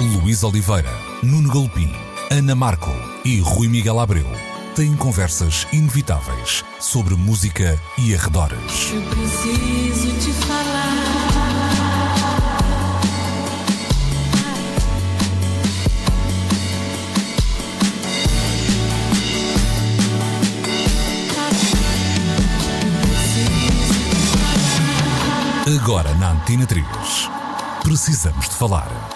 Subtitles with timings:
[0.00, 0.92] Luís Oliveira,
[1.24, 1.92] Nuno Galopim,
[2.30, 2.92] Ana Marco
[3.24, 4.26] e Rui Miguel Abreu
[4.76, 8.92] têm conversas inevitáveis sobre música e arredores.
[8.92, 10.88] Eu preciso te falar.
[25.82, 26.86] Agora na Antena 3.
[27.82, 29.07] Precisamos de falar.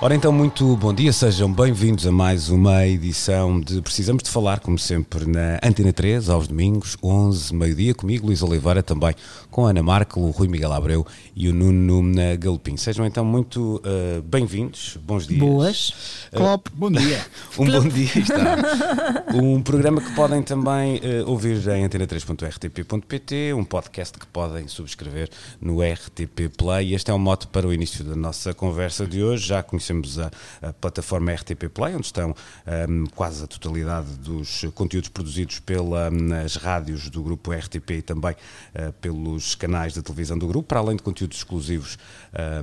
[0.00, 4.60] Ora então, muito bom dia, sejam bem-vindos a mais uma edição de Precisamos de Falar,
[4.60, 9.12] como sempre, na Antena 3, aos domingos, 11, meio-dia, comigo, Luís Oliveira, também
[9.50, 12.76] com a Ana Marco, o Rui Miguel Abreu e o Nuno Galopim.
[12.76, 15.40] Sejam então muito uh, bem-vindos, bons dias.
[15.40, 15.92] Boas.
[16.32, 17.18] Klopp, bom dia.
[17.58, 19.34] Um bom dia, está.
[19.34, 25.28] Um programa que podem também uh, ouvir em antena3.rtp.pt, um podcast que podem subscrever
[25.60, 26.94] no RTP Play.
[26.94, 29.48] Este é o mote para o início da nossa conversa de hoje.
[29.48, 30.30] Já conhecemos a,
[30.62, 32.34] a plataforma RTP Play, onde estão
[32.88, 38.92] um, quase a totalidade dos conteúdos produzidos pelas rádios do grupo RTP e também uh,
[38.94, 41.98] pelos canais de televisão do grupo, para além de conteúdos exclusivos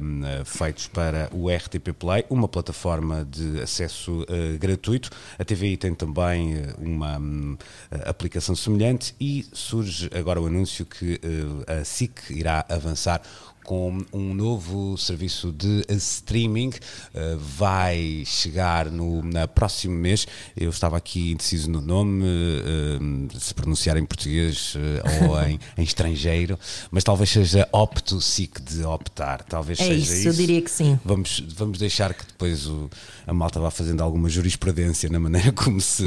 [0.02, 5.10] um, feitos para o RTP Play, uma plataforma de acesso uh, gratuito.
[5.40, 7.58] A TVI tem também uh, uma um,
[8.06, 13.22] aplicação semelhante e surge agora o anúncio que uh, a SIC irá avançar
[13.66, 16.70] com um novo serviço de streaming.
[16.70, 20.28] Uh, vai chegar no na próximo mês.
[20.56, 25.84] Eu estava aqui indeciso no nome, uh, se pronunciar em português uh, ou em, em,
[25.84, 26.58] estrangeiro,
[26.92, 29.44] mas talvez seja Opto SIC de optar.
[29.44, 30.28] Talvez é seja isso, isso.
[30.28, 31.00] eu diria que sim.
[31.04, 32.90] Vamos, vamos deixar que depois o,
[33.26, 36.06] a malta vá fazendo alguma jurisprudência na maneira como se,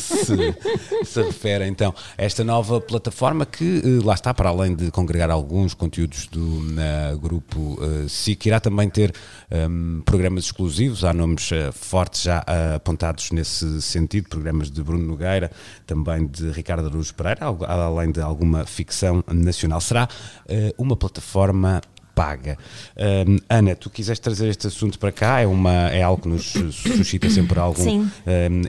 [0.00, 5.30] se, se refere então a esta nova plataforma que lá está, para além de congregar
[5.30, 8.46] alguns conteúdos do na grupo uh, SIC.
[8.46, 9.12] Irá também ter
[9.68, 15.06] um, programas exclusivos, há nomes uh, fortes já uh, apontados nesse sentido, programas de Bruno
[15.06, 15.50] Nogueira,
[15.86, 19.80] também de Ricardo Araújo Pereira, além de alguma ficção nacional.
[19.80, 20.08] Será
[20.78, 21.80] uma plataforma
[22.14, 22.56] paga.
[22.96, 26.52] Um, Ana, tu quiseste trazer este assunto para cá, é, uma, é algo que nos
[26.72, 28.08] suscita sempre algum um,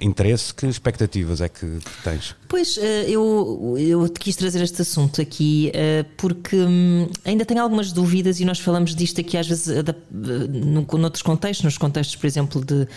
[0.01, 0.53] interesse.
[0.53, 2.35] Que expectativas é que, tens?
[2.47, 5.71] Pois, eu, eu te quis trazer este assunto aqui
[6.17, 11.63] porque hum, ainda tenho algumas dúvidas e nós falamos disto aqui às vezes noutros contextos,
[11.63, 12.87] nos contextos, por exemplo, de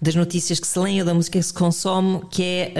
[0.00, 2.72] das notícias que se leem ou da música que se consome, que é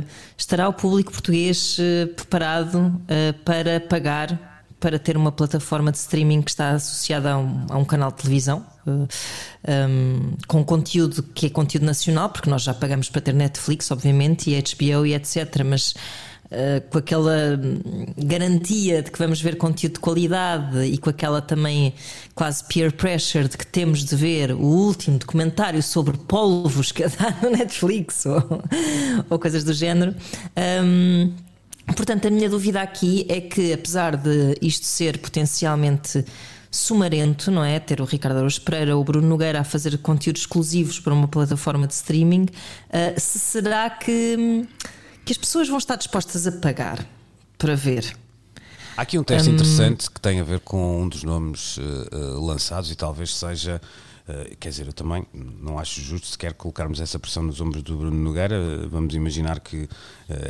[0.00, 0.04] uh,
[0.36, 4.45] estará o público português uh, preparado uh, para pagar
[4.78, 8.18] para ter uma plataforma de streaming que está associada a um, a um canal de
[8.18, 8.64] televisão.
[8.86, 14.50] Um, com conteúdo que é conteúdo nacional, porque nós já pagamos para ter Netflix, obviamente,
[14.50, 15.64] e HBO e etc.
[15.64, 15.94] Mas
[16.46, 17.58] Uh, com aquela
[18.16, 21.92] garantia de que vamos ver conteúdo de qualidade e com aquela também
[22.36, 27.36] quase peer pressure de que temos de ver o último documentário sobre polvos que dá
[27.42, 28.62] no Netflix ou,
[29.28, 30.14] ou coisas do género.
[30.84, 31.32] Um,
[31.94, 36.24] Portanto, a minha dúvida aqui é que, apesar de isto ser potencialmente
[36.70, 37.78] sumarento, não é?
[37.78, 41.28] Ter o Ricardo Araújo Pereira ou o Bruno Nogueira a fazer conteúdos exclusivos para uma
[41.28, 44.66] plataforma de streaming, uh, se será que,
[45.24, 47.06] que as pessoas vão estar dispostas a pagar
[47.56, 48.16] para ver?
[48.96, 49.54] Há aqui um teste um...
[49.54, 51.82] interessante que tem a ver com um dos nomes uh,
[52.12, 53.80] uh, lançados e talvez seja
[54.28, 57.96] Uh, quer dizer, eu também não acho justo sequer colocarmos essa pressão nos ombros do
[57.96, 58.56] Bruno Nogueira.
[58.58, 59.88] Uh, vamos imaginar que uh,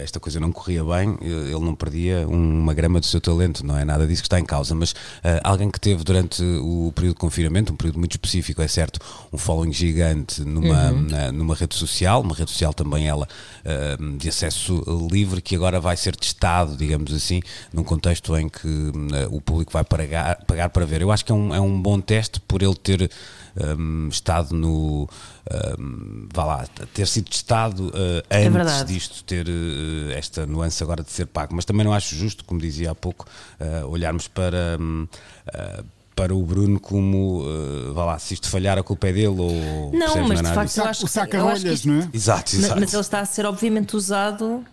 [0.02, 3.84] esta coisa não corria bem, ele não perdia uma grama do seu talento, não é
[3.84, 4.74] nada disso que está em causa.
[4.74, 4.94] Mas
[5.44, 8.98] alguém que teve durante o período de confinamento, um período muito específico, é certo,
[9.30, 11.02] um following gigante numa, uhum.
[11.02, 13.28] na, numa rede social, uma rede social também ela
[14.18, 17.42] de acesso livre, que agora vai ser testado, digamos assim,
[17.72, 18.92] num contexto em que
[19.30, 21.02] o público vai pagar, pagar para ver.
[21.02, 23.10] Eu acho que é um, é um bom teste por ele ter
[23.78, 25.08] um, estado no.
[25.78, 31.02] Um, vá lá, ter sido testado uh, antes é disto ter uh, esta nuance agora
[31.02, 31.54] de ser pago.
[31.54, 33.26] Mas também não acho justo, como dizia há pouco,
[33.60, 34.76] uh, olharmos para.
[34.80, 35.06] Um,
[36.14, 39.92] para o Bruno como, uh, vá lá, se isto falhar a culpa é dele ou
[39.92, 42.08] não, mas não de facto eu acho o saca-rolhas, não é?
[42.10, 42.72] Exato, exato.
[42.72, 44.64] Mas, mas ele está a ser obviamente usado,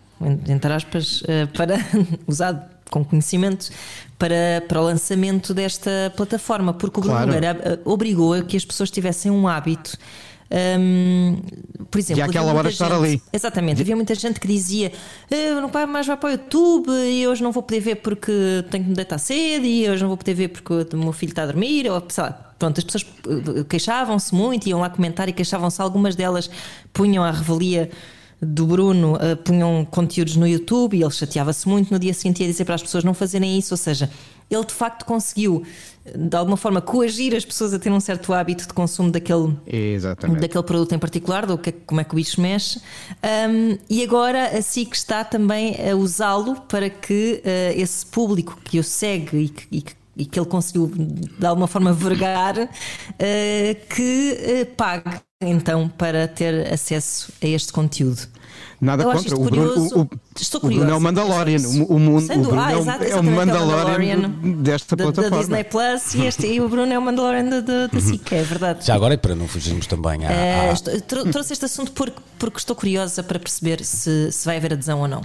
[0.48, 1.76] entre aspas, uh, para
[2.26, 3.70] usado com conhecimento
[4.18, 7.32] para, para o lançamento desta plataforma, porque o Bruno claro.
[7.32, 9.96] Nogueira obrigou a que as pessoas tivessem um hábito.
[10.54, 11.36] Um,
[11.90, 13.20] por exemplo, e àquela hora estar ali.
[13.32, 14.92] Exatamente, havia muita gente que dizia
[15.30, 18.64] eu não vai mais vai para o YouTube e hoje não vou poder ver porque
[18.70, 21.30] tenho que me deitar cedo e hoje não vou poder ver porque o meu filho
[21.30, 21.90] está a dormir.
[21.90, 25.80] Ou, sei lá, pronto, as pessoas eh, queixavam-se muito, iam lá comentar e queixavam-se.
[25.80, 26.48] Algumas delas
[26.92, 27.90] punham a revelia
[28.46, 32.48] do Bruno uh, punham conteúdos no YouTube e ele chateava-se muito no dia seguinte ia
[32.48, 34.10] dizer para as pessoas não fazerem isso, ou seja,
[34.50, 35.62] ele de facto conseguiu
[36.14, 40.40] de alguma forma coagir as pessoas a ter um certo hábito de consumo daquele, Exatamente.
[40.40, 44.48] daquele produto em particular, do que, como é que o bicho mexe, um, e agora
[44.48, 49.48] a SIC está também a usá-lo para que uh, esse público que o segue e
[49.48, 52.68] que, e que e que ele conseguiu de alguma forma vergar, uh,
[53.88, 58.22] que uh, pague então para ter acesso a este conteúdo.
[58.80, 59.36] Nada Eu contra.
[59.36, 59.98] O Bruno, curioso.
[59.98, 60.08] o, o,
[60.40, 61.00] Estou o Bruno é o.
[61.00, 61.58] Mandalorian.
[61.88, 64.62] O, o mundo, o Bruno é, Ah, exato, é o exatamente, é o Mandalorian, Mandalorian
[64.62, 65.38] desta da, da plataforma.
[65.44, 68.84] Disney Plus e, este, e o Bruno é o Mandalorian da, SIC, é verdade.
[68.86, 70.30] Já agora, e para não fugirmos também à.
[70.32, 74.56] Eh, à- trou- trouxe este assunto porque, porque estou curiosa para perceber se, se vai
[74.58, 75.22] haver adesão ou não.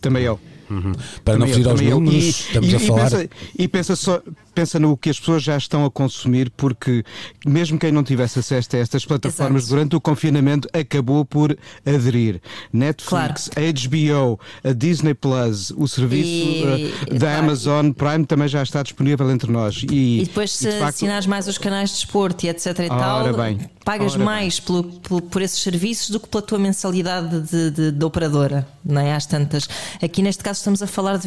[0.00, 0.38] Também eu.
[0.70, 0.92] Uhum.
[1.24, 3.06] Para não Também fugir eu, aos números, estamos e, a falar.
[3.06, 3.28] E pensa,
[3.58, 7.04] e pensa só, pensa no que as pessoas já estão a consumir, porque
[7.46, 9.74] mesmo quem não tivesse acesso a estas plataformas Exato.
[9.74, 11.56] durante o confinamento acabou por
[11.86, 12.40] aderir.
[12.72, 17.38] Netflix, HBO, a Disney Plus, o serviço E- eh, da claro.
[17.44, 19.82] Amazon Prime também já está disponível entre nós.
[19.90, 22.66] E, E depois, se e de facto- assinares mais os canais de desporto e etc.
[22.80, 22.98] e Ora
[23.32, 27.40] tal, bem, pagas ora mais pelo- pelo- por esses serviços do que pela tua mensalidade
[27.42, 29.14] de, de- de operadora, não é?
[29.14, 29.68] Às tantas.
[30.02, 31.26] Aqui neste caso estamos a falar de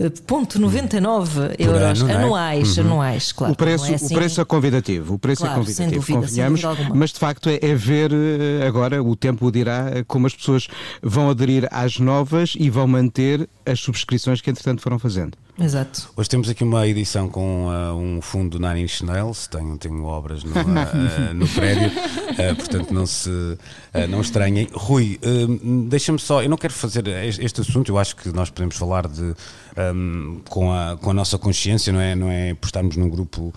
[0.00, 2.14] 29,99 euros ano, é?
[2.14, 3.52] anuais, anuais, claro.
[3.52, 6.20] o preço, não é assim- o preço é convidativo, o preço Claro, é convidativo, dúvida,
[6.20, 6.62] convenhamos,
[6.94, 10.68] mas de facto é, é ver eh, agora, o tempo dirá, eh, como as pessoas
[11.02, 15.36] vão aderir às novas e vão manter as subscrições que entretanto foram fazendo.
[15.58, 16.10] Exato.
[16.16, 20.04] Hoje temos aqui uma edição com ah, um fundo do Nine Inch Nails, tenho, tenho
[20.04, 21.90] obras no, ah, no prédio,
[22.30, 23.30] ah, portanto não se
[24.08, 24.68] não estranhem.
[24.72, 25.18] Rui,
[25.88, 29.34] deixa-me só, eu não quero fazer este assunto, eu acho que nós podemos falar de
[29.76, 33.52] ahm, com, a, com a nossa consciência, não é, não é por estarmos num grupo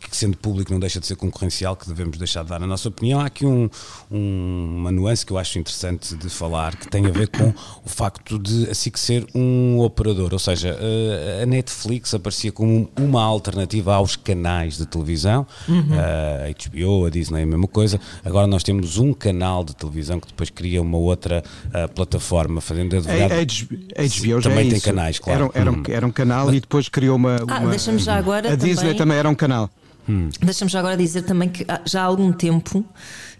[0.00, 2.88] que sendo público não deixa de ser concorrencial, que devemos deixar de dar a nossa
[2.88, 3.20] opinião.
[3.20, 3.68] Há aqui um,
[4.10, 7.52] um- uma nuance que eu acho interessante de falar, que tem a ver com
[7.84, 12.88] o facto de assim que ser um operador, ou seja, eh, a Netflix aparecia como
[12.98, 18.00] uma alternativa aos canais de televisão, a HBO, a Disney, a mesma coisa.
[18.24, 21.42] Agora nós temos um canal de televisão que depois cria uma outra
[21.72, 23.32] ah, plataforma, fazendo A, advogado.
[23.32, 24.84] a HBO já Também é tem isso.
[24.84, 25.36] canais, claro.
[25.36, 25.82] Era, um- era, um, Hum.
[25.88, 27.36] era um canal e depois criou uma.
[27.48, 29.70] Ah, uma- deixa-me já agora A Disney também- também era um canal.
[30.40, 32.84] Deixa-me já agora dizer também que já há algum tempo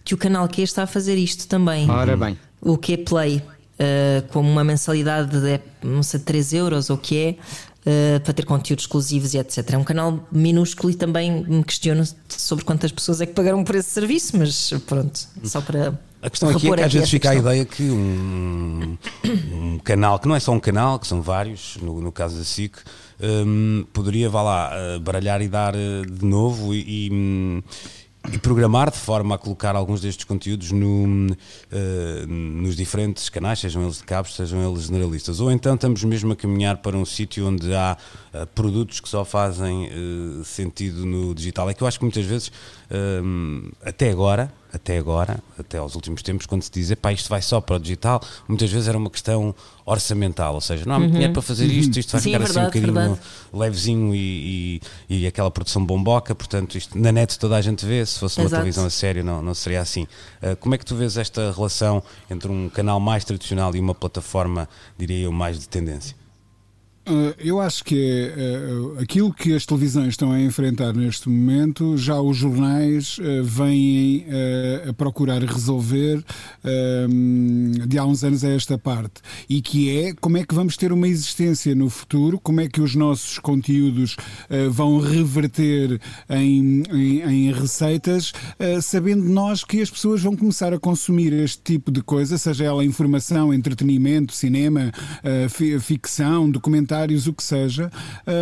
[0.04, 1.88] que o canal Q está a fazer isto também.
[1.88, 2.36] Ora bem.
[2.60, 3.42] O Q Play,
[3.78, 7.36] eh, como uma mensalidade de não sei, 3 euros ou o que é.
[7.88, 9.74] eh, para ter conteúdos exclusivos e etc.
[9.74, 13.76] É um canal minúsculo e também me questiono sobre quantas pessoas é que pagaram por
[13.76, 15.96] esse serviço, mas pronto, só para.
[16.26, 17.52] A questão aqui é que às vezes fica a questão.
[17.52, 18.98] ideia que um,
[19.52, 22.42] um canal, que não é só um canal, que são vários, no, no caso da
[22.42, 22.76] SIC,
[23.46, 27.62] hum, poderia, vá lá, eh, baralhar e dar eh, de novo e, e, hum,
[28.32, 31.28] e programar de forma a colocar alguns destes conteúdos no,
[31.70, 35.38] eh, nos diferentes canais, sejam eles de cabos, sejam eles generalistas.
[35.38, 37.96] Ou então estamos mesmo a caminhar para um sítio onde há
[38.32, 41.70] eh, produtos que só fazem eh, sentido no digital.
[41.70, 42.50] É que eu acho que muitas vezes,
[43.22, 47.42] hum, até agora, até agora, até aos últimos tempos, quando se diz, pá, isto vai
[47.42, 51.12] só para o digital, muitas vezes era uma questão orçamental, ou seja, não há muito
[51.12, 52.22] dinheiro para fazer isto, isto vai Uhum.
[52.22, 53.20] Sim, ficar é assim verdade, um bocadinho verdade.
[53.52, 58.04] levezinho e, e, e aquela produção bomboca, portanto, isto na net toda a gente vê,
[58.04, 58.60] se fosse uma Exato.
[58.62, 60.06] televisão a sério não, não seria assim.
[60.42, 63.94] Ah, como é que tu vês esta relação entre um canal mais tradicional e uma
[63.94, 64.68] plataforma,
[64.98, 66.16] diria eu, mais de tendência?
[67.08, 67.94] Uh, Eu acho que
[68.36, 74.26] uh, aquilo que as televisões estão a enfrentar neste momento, já os jornais uh, vêm
[74.88, 76.24] a procurar resolver
[77.08, 79.20] um, de há uns anos a esta parte.
[79.48, 82.80] E que é como é que vamos ter uma existência no futuro, como é que
[82.80, 84.16] os nossos conteúdos
[84.70, 88.32] vão reverter em, em, em receitas,
[88.82, 92.84] sabendo nós que as pessoas vão começar a consumir este tipo de coisa, seja ela
[92.84, 94.92] informação, entretenimento, cinema,
[95.50, 96.50] fi- ficção,
[96.96, 97.90] documentários, o que seja,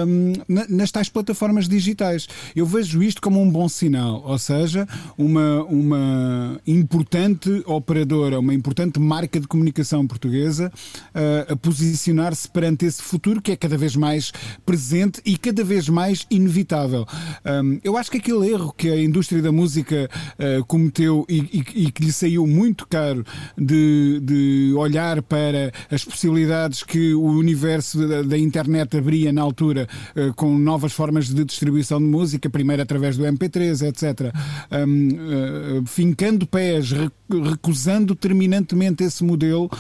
[0.07, 2.29] um, na- nas tais plataformas digitais.
[2.55, 4.87] Eu vejo isto como um bom sinal, ou seja,
[5.19, 10.73] uma, uma importante operadora, uma importante marca de comunicação portuguesa
[11.15, 14.33] uh, a posicionar-se perante esse futuro que é cada vez mais
[14.65, 17.07] presente e cada vez mais inevitável.
[17.45, 20.09] Um, eu acho que aquele erro que a indústria da música
[20.39, 21.39] uh, cometeu e,
[21.75, 23.25] e- e que lhe saiu muito caro
[23.57, 29.89] de, de olhar para as possibilidades que o universo da, da internet abria na altura
[30.17, 34.33] uh, com novas formas de distribuição de música, primeiro através do MP3, etc.
[34.71, 37.11] Um, fincando pés, re-
[37.51, 39.71] recusando terminantemente esse modelo,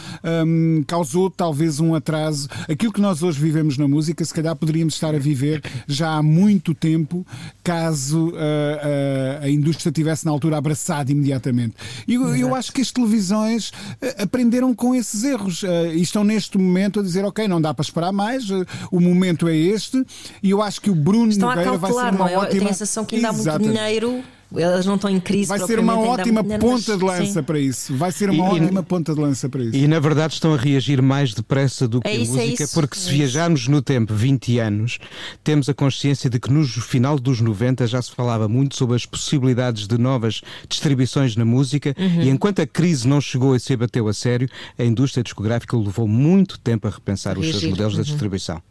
[0.47, 2.49] um, causou talvez um atraso.
[2.69, 6.23] Aquilo que nós hoje vivemos na música, se calhar poderíamos estar a viver já há
[6.23, 7.27] muito tempo,
[7.63, 11.75] caso uh, uh, a indústria tivesse na altura abraçado imediatamente.
[12.09, 13.73] E eu, eu acho que as televisões
[14.19, 17.83] aprenderam com esses erros uh, e estão neste momento a dizer: ok, não dá para
[17.83, 18.51] esperar mais,
[18.91, 20.05] o momento é este,
[20.43, 22.35] e eu acho que o Bruno Estão a Nogueira vai ser calcular, uma não é?
[22.35, 22.59] Eu ótima.
[22.59, 23.73] tenho a sensação que ainda há muito Exatamente.
[23.77, 24.25] dinheiro.
[24.57, 25.49] Elas não estão em crise.
[25.49, 27.43] Vai ser uma ainda ótima dinheiro, ponta mas- de lança sim.
[27.43, 27.97] para isso.
[27.97, 29.77] Vai ser uma E- e- ótima ponta de lança para isso.
[29.77, 32.63] E na verdade estão a reagir mais depressa do que É a isso, é música,
[32.65, 33.15] isso, porque é se isso.
[33.17, 34.99] viajarmos no tempo 20 anos,
[35.43, 39.05] temos a consciência de que no final dos 90 já se falava muito sobre as
[39.07, 42.23] possibilidades de novas distribuições na música Uhum.
[42.23, 46.07] e enquanto a crise não chegou e se abateu a sério, a indústria discográfica levou
[46.09, 48.05] muito tempo a repensar os seus modelos de uhum.
[48.05, 48.63] distribuição.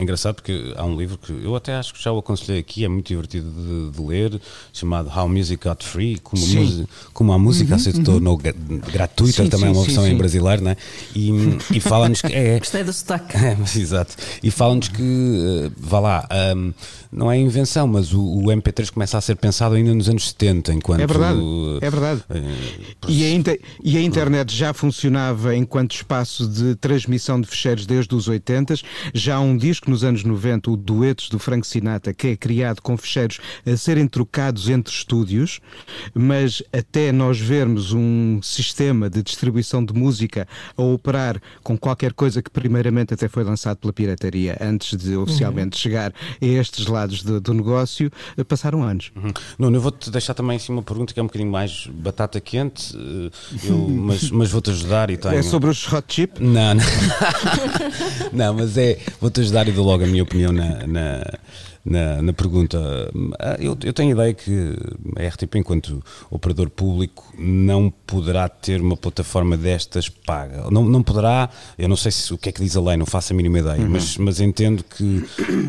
[0.00, 2.86] É engraçado porque há um livro que eu até acho que já o aconselhei aqui,
[2.86, 4.40] é muito divertido de, de ler,
[4.72, 6.58] chamado How Music Got Free, como, a Sim.
[6.60, 8.54] música, como a música se tornou gra-
[8.90, 10.16] gratuita, Sim, também é sim, uma sim, versão em sim.
[10.16, 10.74] brasileiro, né?
[11.14, 11.30] e,
[11.74, 13.36] e fala-nos que é, Gostei do sotaque.
[13.50, 14.16] É, mas exato.
[14.42, 16.72] E falam-nos que, eh, vá lá, ahm,
[17.12, 20.72] não é invenção, mas o, o MP3 começa a ser pensado ainda nos anos 70,
[20.72, 21.00] enquanto.
[21.00, 21.40] É verdade,
[21.82, 22.22] é verdade.
[22.30, 22.40] eh,
[23.08, 28.14] E a, inte- e a internet já funcionava enquanto espaço de transmissão de fecheiros desde
[28.14, 28.76] os 80.
[29.12, 32.80] Já há um disco nos anos 90, o Duetos do Frank Sinatra, que é criado
[32.80, 35.60] com fecheiros a serem trocados entre estúdios,
[36.14, 42.40] mas até nós vermos um sistema de distribuição de música a operar com qualquer coisa
[42.42, 47.40] que primeiramente até foi lançado pela pirataria antes de oficialmente chegar a estes lados do,
[47.40, 48.10] do negócio,
[48.48, 49.10] passaram anos.
[49.16, 49.32] Uhum.
[49.58, 52.96] Nuno, eu vou-te deixar também assim uma pergunta que é um bocadinho mais batata quente,
[52.96, 53.30] eh,
[53.64, 55.34] eu- mas, mas vou-te ajudar e tenho.
[55.34, 56.42] É sobre os hot chip?
[56.42, 56.84] Não, não.
[58.32, 58.98] não, mas é.
[59.20, 61.22] Vou-te ajudar e dou logo a minha opinião na, na,
[61.84, 62.78] na, na pergunta.
[63.38, 64.76] Ah, Eu, eu tenho a ideia que
[65.16, 70.70] a RTP, enquanto operador público, não poderá ter uma plataforma destas paga.
[70.70, 71.48] Não, não poderá,
[71.78, 73.58] eu não sei se, o que é que diz a lei, não faço a mínima
[73.60, 75.24] ideia, mas, mas entendo que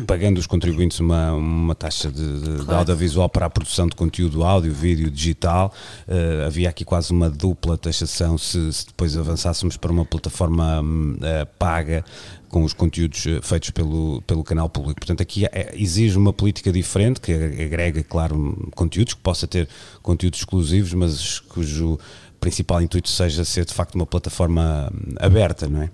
[0.06, 4.44] pagando os contribuintes uma, uma taxa de, de, de audiovisual para a produção de conteúdo
[4.44, 5.72] áudio, vídeo, digital,
[6.06, 10.82] eh, havia aqui quase uma dupla taxação se, se depois avançássemos para uma plataforma
[11.22, 12.04] eh, paga
[12.52, 15.00] com os conteúdos eh, feitos pelo, pelo canal público.
[15.00, 19.66] Portanto, aqui é- exige uma política diferente que agrega, claro, um, conteúdos, que possa ter
[20.02, 21.98] conteúdos exclusivos, mas cujo
[22.38, 25.90] principal intuito seja ser de facto uma plataforma hum, aberta, não é?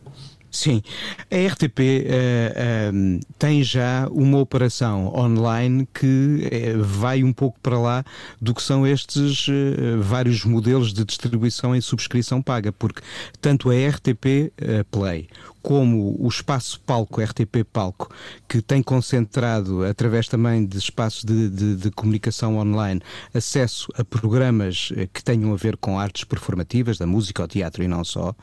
[0.51, 0.83] Sim,
[1.31, 2.91] a RTP eh, eh,
[3.39, 8.05] tem já uma operação online que eh, vai um pouco para lá
[8.41, 13.03] do que são estes eh, vários modelos de distribuição em subscrição paga, porque
[13.43, 14.51] tanto a RTP
[14.91, 15.29] Play
[15.63, 18.09] como o espaço palco, RTP Palco,
[18.49, 23.01] que tem concentrado, através também de espaços de, de- de comunicação online,
[23.35, 27.83] acesso a programas eh, que tenham a ver com artes performativas, da música ao teatro
[27.83, 28.35] e não só,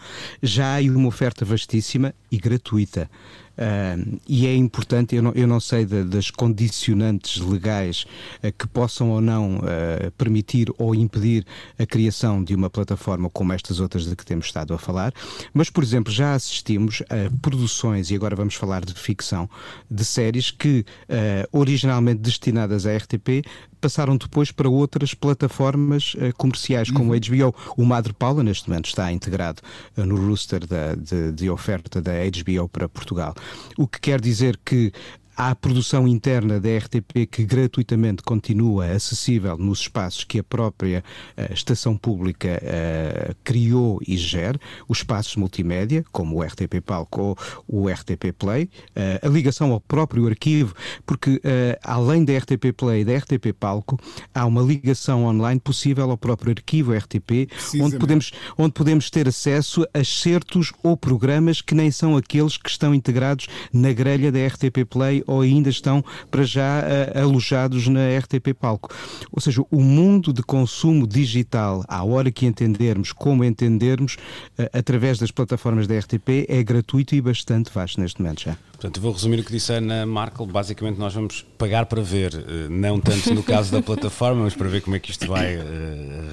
[0.42, 3.10] já há uma oferta vastíssima e gratuita.
[3.58, 3.96] Ah,
[4.28, 8.06] e é importante, eu não, eu não sei da- das condicionantes legais
[8.44, 11.46] ah, que possam ou não ah, permitir ou impedir
[11.80, 15.14] a criação de uma plataforma como estas outras de que temos estado a falar,
[15.54, 19.50] mas, por exemplo, já assistimos a produções, e agora vamos falar de ficção,
[19.90, 23.44] de séries que, ah, originalmente destinadas à RTP,
[23.80, 27.54] passaram depois para outras plataformas eh, comerciais, como a HBO.
[27.78, 29.62] O Madre Paula, neste momento, está integrado
[29.98, 33.34] eh, no roster da- de, de oferta da HBO para Portugal.
[33.78, 34.92] O que quer dizer que
[35.38, 41.04] Há a produção interna da RTP que gratuitamente continua acessível nos espaços que a própria
[41.36, 47.38] eh, estação pública eh, criou e gera, os espaços multimédia, como o RTP Palco ou
[47.68, 50.74] o RTP Play, eh, a ligação ao próprio arquivo,
[51.06, 51.42] porque
[51.84, 54.00] além da RTP Play e da RTP Palco,
[54.34, 57.50] há uma ligação online possível ao próprio arquivo RTP,
[57.82, 62.70] onde podemos, onde podemos ter acesso a certos ou programas que nem são aqueles que
[62.70, 68.18] estão integrados na grelha da RTP Play ou ainda estão para já eh, alojados na
[68.18, 68.94] RTP Palco.
[69.32, 74.18] Ou seja, o mundo de consumo digital, à hora que entendermos, como entendermos,
[74.58, 78.58] eh, através das plataformas da RTP, é gratuito e bastante vasto neste momento já.
[78.86, 80.46] Portanto, vou resumir o que disse a Ana Markel.
[80.46, 84.68] Basicamente, nós vamos pagar para ver, eh, não tanto no caso da plataforma, mas para
[84.70, 85.64] ver como é que isto vai eh,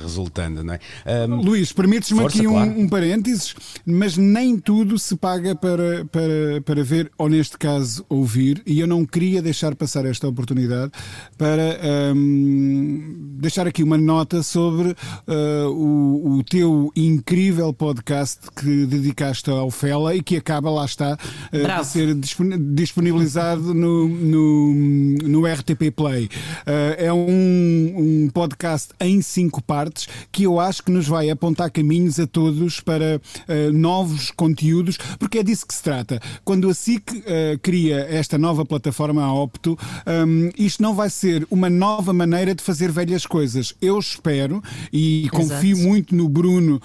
[0.03, 0.79] resultando, não é?
[1.07, 2.71] Ahm, Luís, permites-me aqui um, claro.
[2.79, 3.55] um parênteses,
[3.87, 8.87] mas nem tudo se paga para, para, para ver, ou neste caso, ouvir, e eu
[8.87, 10.93] não queria deixar passar esta oportunidade
[11.39, 11.81] para
[12.15, 14.95] hum, deixar aqui uma nota sobre
[15.27, 21.17] ah, o, o teu incrível podcast que dedicaste ao Fela e que acaba, lá está,
[21.51, 21.81] Bravo.
[21.83, 26.25] de ser disponi- disponibilizado no, no, no RTP Play.
[26.25, 31.71] Uh, é um, um, podcast em cinco partes que eu acho que nos vai apontar
[31.71, 36.21] caminhos a todos para uh, novos conteúdos, porque é disso que se trata.
[36.45, 37.23] Quando a SIC uh,
[37.61, 39.79] cria esta nova plataforma, a Opto,
[40.27, 43.75] um, isto não vai ser uma nova maneira de fazer velhas coisas.
[43.81, 45.89] Eu espero e confio Exato.
[45.89, 46.81] muito no Bruno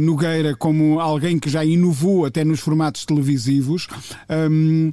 [0.00, 3.88] Nogueira como alguém que já inovou até nos formatos televisivos.
[4.30, 4.91] Um,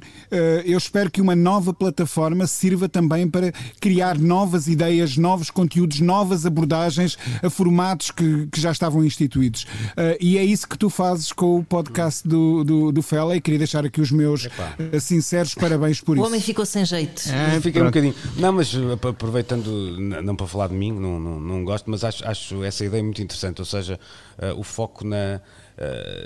[0.64, 6.46] eu espero que uma nova plataforma sirva também para criar novas ideias, novos conteúdos, novas
[6.46, 9.64] abordagens a formatos que, que já estavam instituídos.
[9.64, 13.40] Uh, e é isso que tu fazes com o podcast do, do, do Fela e
[13.40, 16.24] queria deixar aqui os meus uh, sinceros parabéns por o isso.
[16.24, 17.22] O homem ficou sem jeito.
[17.28, 18.14] É, fiquei um bocadinho.
[18.36, 22.64] Não, mas aproveitando, não para falar de mim, não, não, não gosto, mas acho, acho
[22.64, 23.98] essa ideia muito interessante, ou seja,
[24.38, 25.40] uh, o foco na,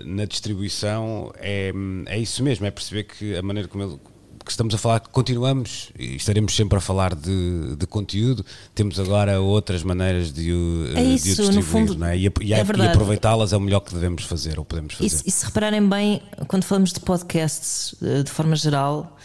[0.04, 1.72] na distribuição é,
[2.06, 3.98] é isso mesmo, é perceber que a maneira como ele
[4.44, 8.44] que estamos a falar, continuamos e estaremos sempre a falar de, de conteúdo,
[8.74, 12.18] temos agora outras maneiras de o, é isso, de o distribuir fundo, não é?
[12.18, 15.22] e, e, é e aproveitá-las é o melhor que devemos fazer ou podemos fazer.
[15.24, 19.16] E, e se repararem bem, quando falamos de podcasts eh, de forma geral,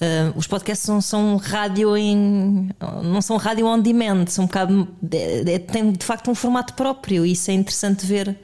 [0.00, 2.70] Uh, os podcasts não são rádio em.
[3.02, 4.86] não são rádio on demand, são um bocado.
[5.10, 8.38] É, é, tem de facto um formato próprio e isso é interessante ver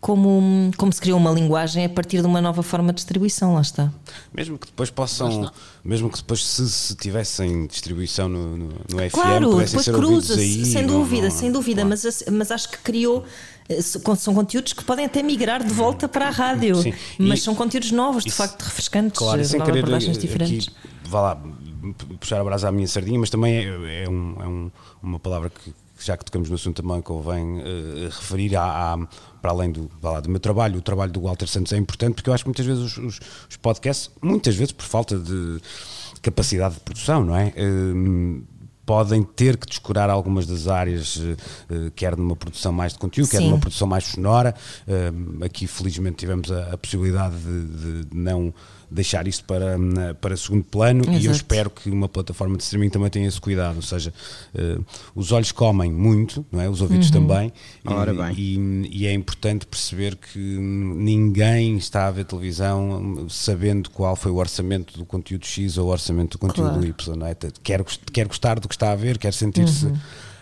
[0.00, 3.60] como, como se criou uma linguagem a partir de uma nova forma de distribuição, lá
[3.60, 3.92] está.
[4.32, 5.50] Mesmo que depois possam,
[5.84, 10.86] mesmo que depois se, se tivessem distribuição no, no, no FM, claro, depois cruza-se, sem
[10.86, 12.00] dúvida, não, sem dúvida, claro.
[12.04, 13.24] mas, mas acho que criou
[13.68, 16.94] eh, são conteúdos que podem até migrar de volta para a rádio, Sim.
[17.18, 20.68] mas e, são conteúdos novos, de facto refrescantes, claro, sem querer abordagens diferentes.
[20.68, 20.76] Aqui,
[21.08, 21.42] vá lá,
[22.20, 24.70] puxar a brasa à minha sardinha, mas também é, é, um, é um,
[25.02, 29.08] uma palavra que já que tocamos no assunto também convém uh, referir à, à,
[29.40, 32.28] para além do, lá, do meu trabalho, o trabalho do Walter Santos é importante porque
[32.30, 35.60] eu acho que muitas vezes os, os, os podcasts, muitas vezes por falta de
[36.22, 37.52] capacidade de produção, não é?
[37.56, 38.42] Uh,
[38.84, 43.36] podem ter que descurar algumas das áreas, uh, quer numa produção mais de conteúdo, Sim.
[43.36, 44.54] quer numa produção mais sonora.
[44.86, 48.52] Uh, aqui, felizmente, tivemos a, a possibilidade de, de não
[48.90, 49.76] deixar isso para,
[50.20, 51.18] para segundo plano Exato.
[51.18, 54.12] e eu espero que uma plataforma de streaming também tenha esse cuidado, ou seja,
[54.54, 56.68] uh, os olhos comem muito, não é?
[56.68, 57.26] os ouvidos uhum.
[57.26, 57.52] também,
[57.84, 58.34] Ora e, bem.
[58.36, 64.36] E, e, é importante perceber que ninguém está a ver televisão sabendo qual foi o
[64.36, 66.86] orçamento do conteúdo X ou o orçamento do conteúdo claro.
[66.86, 67.36] Y, não é?
[67.62, 69.86] quer, quer gostar do que está a ver, quer sentir-se.
[69.86, 69.98] Uhum.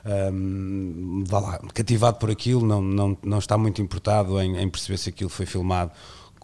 [0.07, 5.09] Um, lá, cativado por aquilo, não, não, não está muito importado em, em perceber se
[5.09, 5.91] aquilo foi filmado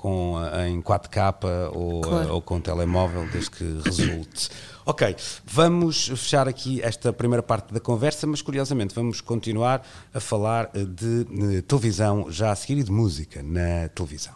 [0.03, 0.35] com,
[0.67, 2.35] em 4K ou, claro.
[2.35, 4.51] ou com telemóvel, desde que resulte.
[4.85, 5.15] Ok,
[5.47, 11.23] vamos fechar aqui esta primeira parte da conversa, mas curiosamente vamos continuar a falar de,
[11.25, 14.35] de televisão já a seguir e de música na televisão.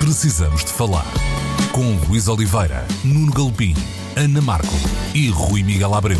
[0.00, 1.06] Precisamos de falar
[1.70, 3.74] com Luís Oliveira, Nuno Galpim,
[4.16, 4.74] Ana Marco
[5.14, 6.18] e Rui Miguel Abreu.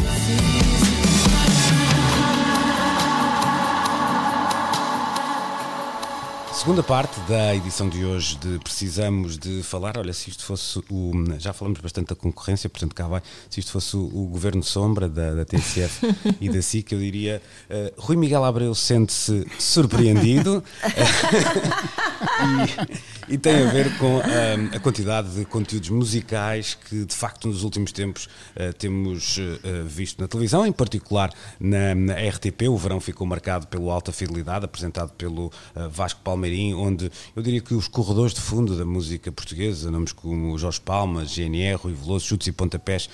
[6.61, 9.97] Segunda parte da edição de hoje de Precisamos de Falar.
[9.97, 11.11] Olha, se isto fosse o.
[11.39, 13.23] Já falamos bastante da concorrência, portanto cá vai.
[13.49, 16.07] Se isto fosse o, o governo sombra da, da TCF
[16.39, 17.41] e da SIC, eu diria.
[17.71, 20.63] Uh, Rui Miguel Abreu sente-se surpreendido.
[23.31, 27.49] e, e, tem a ver com uh, a quantidade de conteúdos musicais que, de facto,
[27.49, 29.39] nos últimos tempos uh, temos
[29.87, 32.69] visto na televisão, em particular na, na, RTP.
[32.69, 35.51] O verão ficou marcado pelo Alta Fidelidade, apresentado pelo
[35.91, 40.57] Vasco Palmeiras onde eu diria que os corredores de fundo da música portuguesa, nomes como
[40.59, 43.09] Jorge Palma, GNR, Rui Veloso, Chutes e Pontapés,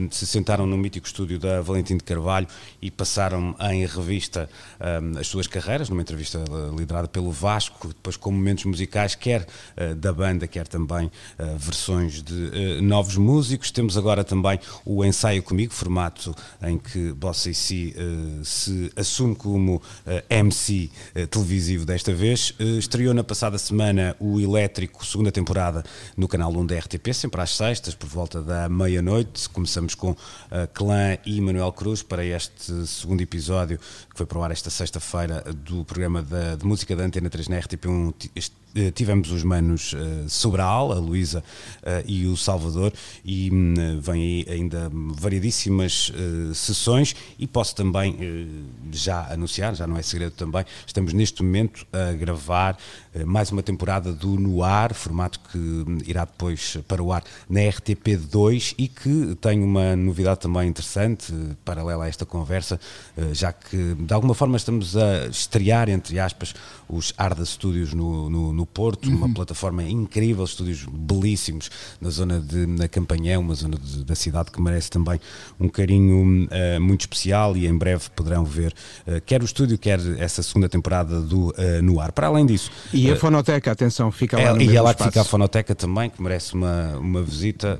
[0.00, 2.46] um, se sentaram no mítico estúdio da Valentim de Carvalho
[2.80, 4.48] e passaram em revista
[4.80, 9.42] um, as suas carreiras, numa entrevista eh, liderada pelo Vasco, depois com momentos musicais, quer
[9.42, 13.70] uh, da banda, quer também uh, versões de uh, novos músicos.
[13.70, 17.94] Temos agora também o Ensaio Comigo, formato em que Bossa e Si
[18.44, 19.82] se assume como
[20.28, 20.90] MC
[21.30, 25.84] televisivo desta vez estreou na passada semana o Elétrico, segunda temporada,
[26.16, 29.48] no canal 1 da RTP, sempre às sextas, por volta da meia-noite.
[29.50, 30.16] Começamos com uh,
[30.74, 35.44] Clã e Manuel Cruz para este segundo episódio, que foi para o ar esta sexta-feira,
[35.54, 38.50] do programa de, música da Antena 3 na RTP1.
[38.74, 41.42] Eh, tivemos os manos uh, Sobral, a Luísa
[41.82, 42.92] uh, e o Salvador,
[43.24, 47.16] e uh, vem aí ainda variedíssimas uh, sessões.
[47.38, 48.16] E posso também
[48.92, 52.76] já anunciar, já não é segredo também, estamos neste momento a gravar ar
[53.26, 57.60] mais uma temporada do No Ar, formato que hum, irá depois para o ar na
[57.60, 61.32] RTP2 e que tem uma novidade também interessante,
[61.64, 62.78] paralela a esta conversa,
[63.32, 66.54] já que de alguma forma estamos a estrear, entre aspas,
[66.92, 69.16] os Arda Studios no, no, no Porto, uhum.
[69.16, 74.50] uma plataforma incrível, estúdios belíssimos na zona de na Campanhão, uma zona de, da cidade
[74.50, 75.20] que merece também
[75.58, 78.74] um carinho uh, muito especial e em breve poderão ver
[79.06, 82.12] uh, quer o estúdio, quer essa segunda temporada do uh, No Ar.
[82.12, 82.70] Para além disso.
[82.92, 85.74] E a Fonoteca, atenção, fica lá é, no E é lá que fica a Fonoteca
[85.74, 87.78] também, que merece uma, uma visita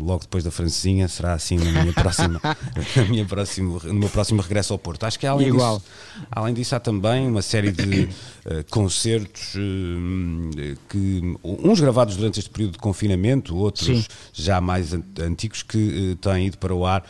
[0.00, 2.40] logo depois da Francesinha, será assim na minha próxima,
[2.96, 5.04] na minha próximo, no meu próximo regresso ao Porto.
[5.04, 5.78] Acho que além Igual.
[5.78, 5.90] disso,
[6.30, 8.08] além disso há também uma série de
[8.46, 14.04] uh, concertos uh, que uns gravados durante este período de confinamento, outros Sim.
[14.32, 17.04] já mais antigos que uh, têm ido para o ar,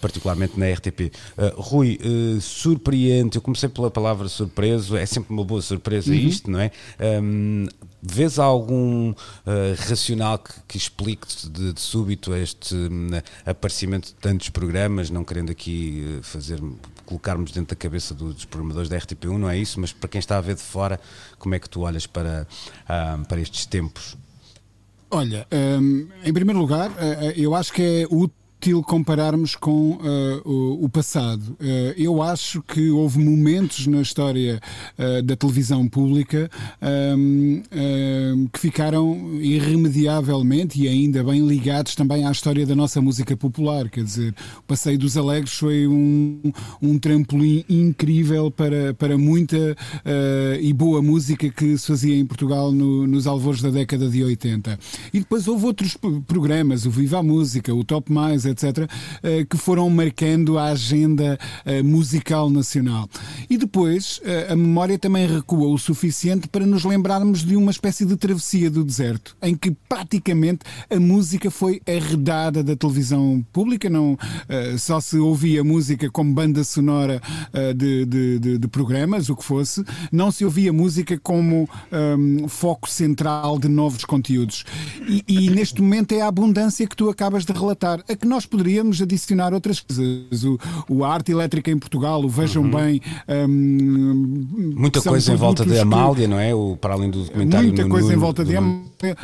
[0.00, 1.12] particularmente na RTP.
[1.54, 1.98] Rui,
[2.40, 6.16] surpreende, eu comecei pela palavra surpreso, é sempre uma boa surpresa uhum.
[6.16, 6.70] isto, não é?
[7.22, 7.66] Um,
[8.04, 9.14] Vês algum uh,
[9.88, 13.10] racional que, que explique de, de, súbito este um,
[13.46, 16.60] aparecimento de tantos programas, não querendo aqui fazer
[17.12, 19.78] colocarmos dentro da cabeça dos programadores da RTP1, não é isso?
[19.78, 20.98] Mas para quem está a ver de fora,
[21.38, 22.46] como é que tu olhas para,
[22.84, 24.16] uh, para estes tempos?
[25.10, 30.48] Olha, um, em primeiro lugar, uh, eu acho que é útil útil compararmos com uh,
[30.48, 31.56] o, o, passado.
[31.60, 34.60] Uh, eu acho que houve momentos na história
[34.96, 36.48] uh, da televisão pública
[37.16, 37.62] um,
[38.52, 43.90] que ficaram irremediavelmente e ainda bem ligados também à história da nossa música popular.
[43.90, 49.76] Quer dizer, o Passeio dos Alegres foi um, um trampolim incrível para, para muita
[50.60, 54.78] e boa música que se fazia em Portugal no, nos alvores da década de 80.
[55.12, 55.96] E depois houve outros
[56.26, 58.88] programas, o Viva a Música, o Top Mais, etc.,
[59.22, 63.08] eh, que foram marcando a agenda eh, musical nacional.
[63.48, 68.04] E depois eh, a memória também recua o suficiente para nos lembrarmos de uma espécie
[68.04, 70.60] de travessia do deserto, em que praticamente
[70.90, 74.16] a música foi arredada da televisão pública, não
[74.78, 77.20] só se ouvia música como banda sonora
[77.76, 82.88] de, de, de, de programas, o que fosse, não se ouvia música como um, foco
[82.88, 84.64] central de novos conteúdos.
[85.08, 88.41] E, e, neste momento é a abundância que tu acabas de relatar, a que nós
[88.42, 90.44] nós poderíamos adicionar outras coisas.
[90.44, 92.70] O, o a arte elétrica em Portugal, o Vejam uhum.
[92.70, 93.00] Bem.
[93.28, 96.26] Um, Muita coisa em volta de Amália, que...
[96.26, 96.54] não é?
[96.54, 97.68] O, para além do documentário.
[97.68, 99.16] Muita coisa em volta de Amália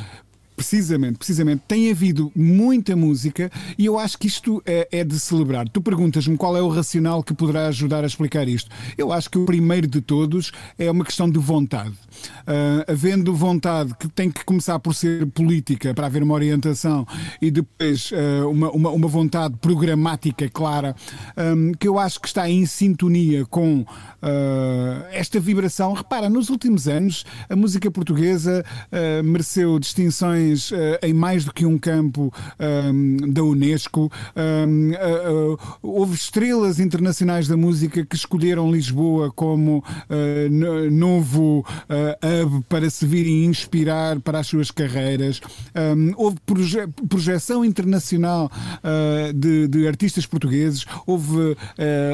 [0.58, 1.62] Precisamente, precisamente.
[1.68, 5.68] Tem havido muita música e eu acho que isto é, é de celebrar.
[5.68, 8.68] Tu perguntas-me qual é o racional que poderá ajudar a explicar isto.
[8.98, 11.92] Eu acho que o primeiro de todos é uma questão de vontade.
[12.40, 17.06] Uh, havendo vontade que tem que começar por ser política para haver uma orientação
[17.40, 20.96] e depois uh, uma, uma, uma, vontade programática clara,
[21.36, 23.86] um, que eu acho que está em sintonia com uh,
[25.12, 25.92] esta vibração.
[25.92, 28.64] Repara, nos últimos anos a música portuguesa
[29.22, 34.10] mereceu distinções uh, em mais do que um campo um, ehm, da Unesco.
[34.36, 39.84] Um, uh, uh, houve estrelas internacionais da música que escolheram Lisboa como
[40.90, 41.64] novo
[42.44, 45.40] hub para se virem inspirar para as suas carreiras.
[45.74, 48.50] Um, houve proje projeção internacional
[49.34, 51.56] de, de, artistas portugueses, houve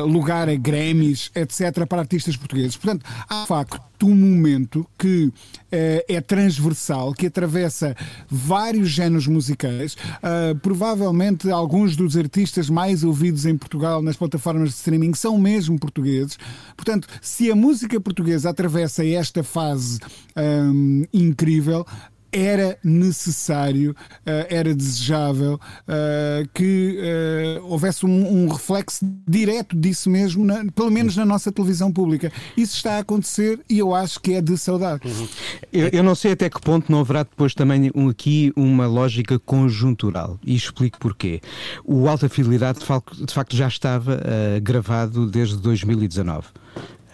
[0.06, 2.76] lugar a Grammys, etc., para artistas portugueses.
[2.76, 5.32] Portanto, há facto um momento que
[5.70, 7.96] é transversal, que atravessa
[8.28, 9.94] vários géneros musicais.
[9.94, 15.78] Uh, provavelmente alguns dos artistas mais ouvidos em Portugal nas plataformas de streaming são mesmo
[15.78, 16.38] portugueses.
[16.76, 19.98] Portanto, se a música portuguesa atravessa esta fase
[20.36, 21.86] um, incrível,
[22.34, 23.94] era necessário,
[24.26, 31.24] eh, era desejável eh, que eh, houvesse um, reflexo direto disso mesmo, pelo menos na
[31.24, 32.32] nossa televisão pública.
[32.56, 35.06] Isso está a acontecer e eu acho que é de saudade.
[35.06, 35.28] Uhum.
[35.72, 40.38] Eu, eu, não sei até que ponto não haverá depois também aqui uma lógica conjuntural
[40.44, 41.40] e explico porquê.
[41.84, 42.86] O Alta Fidelidade de
[43.32, 46.48] facto, já estava uh, gravado desde 2019.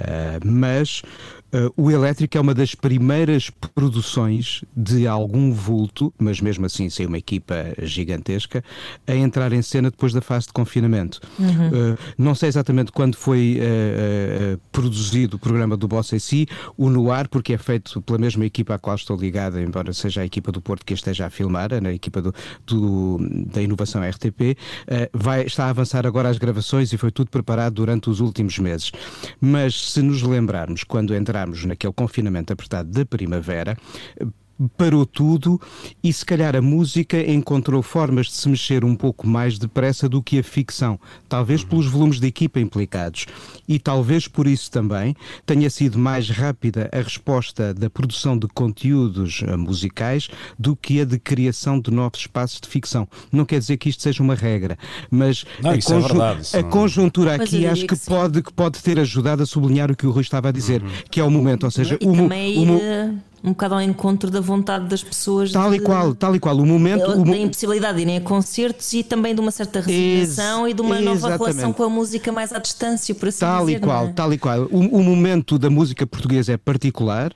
[0.01, 1.03] Uh, mas
[1.53, 7.07] Uh, o Elétrico é uma das primeiras produções de algum vulto, mas mesmo assim sem
[7.07, 8.63] uma equipa gigantesca,
[9.07, 11.21] a entrar em cena depois da fase de confinamento.
[11.39, 11.95] Uhum.
[11.95, 16.89] Uh, não sei exatamente quando foi uh, produzido o programa do Bossa e Si, o
[16.89, 20.53] Noir, porque é feito pela mesma equipa à qual estou ligada, embora seja a equipa
[20.53, 22.35] do Porto que esteja a filmar, na equipa do,
[22.67, 24.57] do, da inovação RTP,
[25.13, 28.91] vai, está a avançar agora as gravações e foi tudo preparado durante os últimos meses.
[29.41, 33.77] Mas se nos lembrarmos, quando entrar naquele confinamento apertado da primavera,
[34.77, 35.61] parou tudo
[36.03, 40.23] e se calhar a música encontrou formas de se mexer um pouco mais depressa do
[40.23, 43.27] que a ficção, talvez pelos volumes de equipa implicados.
[43.69, 45.15] E talvez por isso também
[45.47, 51.05] tenha sido mais rápida a resposta da produção de conteúdos eh, musicais do que a
[51.05, 53.09] de criação de novos espaços de ficção.
[53.33, 54.77] Não quer dizer que isto seja uma regra,
[55.11, 56.71] mas não, a, é verdade, a não...
[56.71, 60.11] conjuntura aqui acho que, que pode, que pode ter ajudado a sublinhar o que o
[60.11, 60.91] Rui estava a dizer, uhum.
[61.11, 64.41] que é o momento, ou seja, e o, também o, um bocado ao encontro da
[64.41, 65.51] vontade das pessoas.
[65.51, 66.57] Tal de, e qual, tal e qual.
[66.57, 67.07] O momento.
[67.07, 70.73] Da, o da impossibilidade de irem a concertos e também de uma certa resignação Ex
[70.73, 71.39] e de uma nova exatamente.
[71.41, 73.79] relação com a música mais à distância, por assim tal dizer.
[73.79, 74.13] E qual, é?
[74.13, 77.33] Tal e qual, o, o, momento da música portuguesa é particular.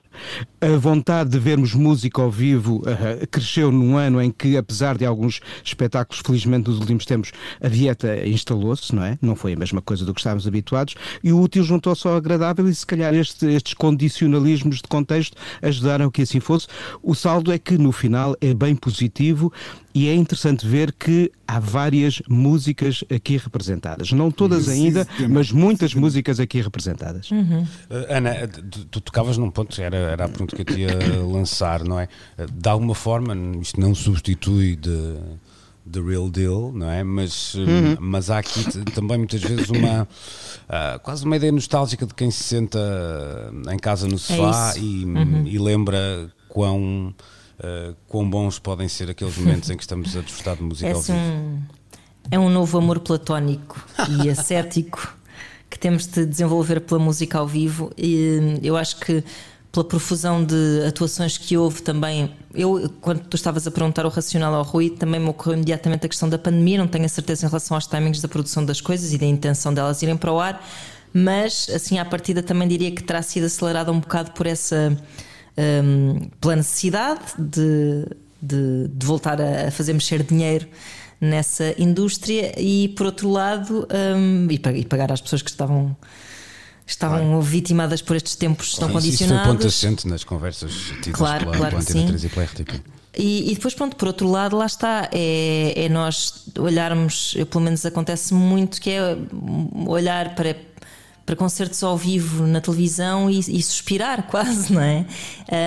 [0.60, 5.04] A vontade de vermos música ao vivo uh, cresceu num ano em que, apesar de
[5.04, 9.18] alguns espetáculos, felizmente nos últimos tempos, a dieta instalou-se, não é?
[9.20, 10.94] Não foi a mesma coisa do que estávamos habituados.
[11.22, 15.93] E o útil juntou-se ao agradável e, se calhar, este, estes condicionalismos de contexto ajudaram
[16.10, 16.66] que assim fosse.
[17.02, 19.52] O saldo é que no final é bem positivo
[19.94, 24.10] e é interessante ver que há várias músicas aqui representadas.
[24.12, 27.30] Não todas ainda, mas muitas músicas aqui representadas.
[27.30, 27.62] Uhum.
[27.62, 27.66] Uh,
[28.08, 31.84] Ana, tu, tu, tocavas num ponto, era, era a pergunta que eu te ia lançar,
[31.84, 32.08] não é?
[32.38, 35.16] Uh, de alguma forma, isto não substitui de
[35.90, 37.02] the real deal, não é?
[37.02, 37.96] Mas, uhum.
[38.00, 42.42] mas há aqui também muitas vezes uma uh, quase uma ideia nostálgica de quem se
[42.42, 42.78] senta
[43.70, 45.46] em casa no é sofá é e, uhum.
[45.46, 47.14] e, lembra quão,
[47.58, 50.92] uh, quão bons podem ser aqueles momentos em que estamos a desfrutar de música é
[50.92, 51.18] ao vivo.
[51.18, 51.62] Um,
[52.30, 55.16] é um novo amor platónico e ascético
[55.68, 59.24] que temos de desenvolver pela música ao vivo e eu acho que
[59.74, 62.30] pela profusão de atuações que houve também.
[62.54, 66.08] Eu, quando tu estavas a perguntar o racional ao Rui, também me ocorreu imediatamente a
[66.08, 66.78] questão da pandemia.
[66.78, 69.74] Não tenho a certeza em relação aos timings da produção das coisas e da intenção
[69.74, 70.64] delas irem para o ar,
[71.12, 74.96] mas, assim, à partida também diria que terá sido acelerada um bocado por essa
[75.58, 78.06] um, pela necessidade de,
[78.40, 80.68] de, de voltar a fazer mexer dinheiro
[81.20, 85.96] nessa indústria e, por outro lado, um, e pagar às pessoas que estavam
[86.86, 87.42] estavam claro.
[87.42, 89.36] vitimadas por estes tempos tão condicionados.
[89.36, 92.82] Isso foi ponto assente nas conversas tidas claro, pela, claro Antena 3 e pela RTP.
[93.16, 97.62] E, e, depois, pronto, por outro lado, lá está, é, é nós olharmos, eu, pelo
[97.62, 99.16] menos acontece muito, que é
[99.86, 100.56] olhar para
[101.24, 105.06] para concertos ao vivo na televisão e, e suspirar quase, não é?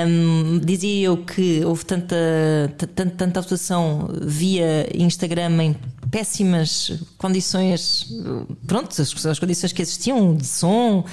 [0.07, 2.15] Um, dizia eu que houve tanta,
[2.77, 5.75] tanta, tanta atuação via Instagram em
[6.11, 8.07] péssimas condições,
[8.65, 11.05] pronto, as, as condições que existiam de som,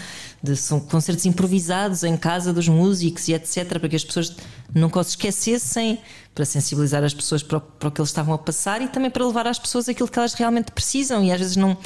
[0.42, 4.36] de som, concertos improvisados em casa dos músicos e etc, para que as pessoas
[4.74, 5.98] nunca se esquecessem,
[6.34, 9.10] para sensibilizar as pessoas para o, para o que eles estavam a passar e também
[9.10, 11.76] para levar às pessoas aquilo que elas realmente precisam e às vezes não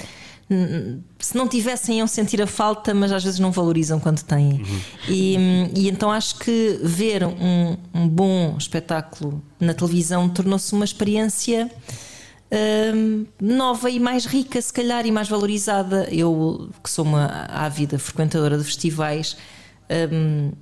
[1.18, 4.54] se não tivessem iam sentir a falta, mas às vezes não valorizam quando têm.
[4.54, 4.80] Uhum.
[5.06, 5.36] E,
[5.76, 11.70] e, então acho que ver um, um bom espetáculo na televisão tornou-se uma experiência
[12.52, 16.08] um, nova e mais rica, se calhar, e mais valorizada.
[16.10, 19.36] Eu, que sou uma ávida frequentadora de festivais,
[19.90, 20.52] um,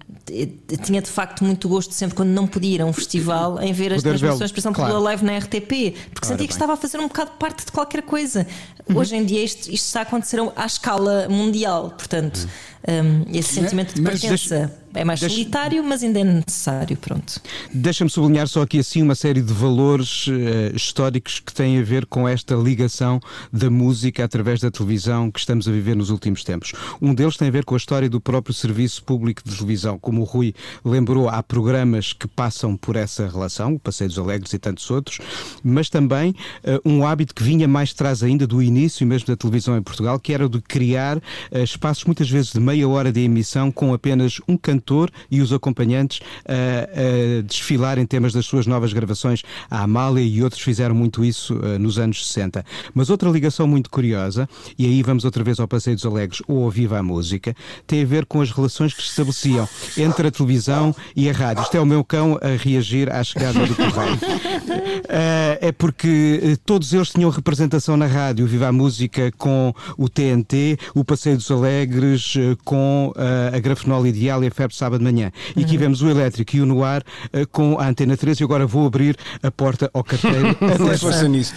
[0.85, 3.93] tinha de facto muito gosto sempre quando não podia ir a um festival em ver
[3.93, 4.93] as Poder transmissões, por exemplo, claro.
[4.93, 6.47] pela live na RTP, porque sentia bem.
[6.47, 8.47] que estava a fazer um bocado parte de qualquer coisa.
[8.89, 8.99] Uhum.
[8.99, 12.49] Hoje em dia isto, isto, está a acontecer à escala mundial, portanto, uhum.
[12.89, 14.73] Um, esse sentimento de pertença.
[14.97, 15.35] É mais Deixa...
[15.35, 17.39] solitário, mas ainda é necessário, pronto.
[17.73, 22.07] Deixa-me sublinhar só aqui assim uma série de valores uh, históricos que têm a ver
[22.07, 23.21] com esta ligação
[23.53, 26.73] da música através da televisão que estamos a viver nos últimos tempos.
[27.01, 29.99] Um deles tem a ver com a história do próprio serviço público de televisão.
[29.99, 34.55] Como o Rui lembrou, há programas que passam por essa relação, o Passeio dos Alegres
[34.55, 35.19] e tantos outros,
[35.63, 39.77] mas também uh, um hábito que vinha mais atrás ainda do início mesmo da televisão
[39.77, 41.23] em Portugal, que era o de criar uh,
[41.63, 46.21] espaços muitas vezes de meia hora de emissão com apenas um cantor e os acompanhantes
[46.47, 49.43] a, a desfilarem temas das suas novas gravações.
[49.71, 52.65] A Amália e outros fizeram muito isso uh, nos anos 60.
[52.93, 54.47] Mas outra ligação muito curiosa,
[54.79, 58.03] e aí vamos outra vez ao Passeio dos Alegres ou ao Viva a Música, tem
[58.03, 61.63] a ver com as relações que se estabeleciam entre a televisão e a rádio.
[61.63, 64.17] Isto é o meu cão a reagir à chegada do correio.
[64.17, 70.11] Uh, é porque uh, todos eles tinham representação na rádio, Viva a Música com o
[70.11, 72.35] TNT, o Passeio dos Alegres
[72.67, 73.13] com
[73.55, 75.31] a Grafenol Ideal e a Febre sábado de manhã.
[75.55, 75.79] E aqui uhum.
[75.79, 78.87] vemos o elétrico e o no ar uh, com a antena 13 e agora vou
[78.87, 80.57] abrir a porta ao carteiro.
[80.99, 81.55] Força nisso.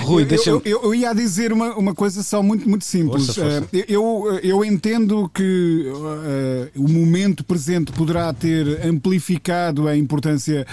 [0.00, 3.26] Rui, deixa eu, eu, eu, ia dizer uma, uma coisa só muito, muito simples.
[3.26, 3.62] Força, força.
[3.64, 10.66] Uh, eu, eu entendo que uh, o momento presente poderá ter amplificado a importância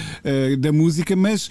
[0.60, 1.50] da música, mas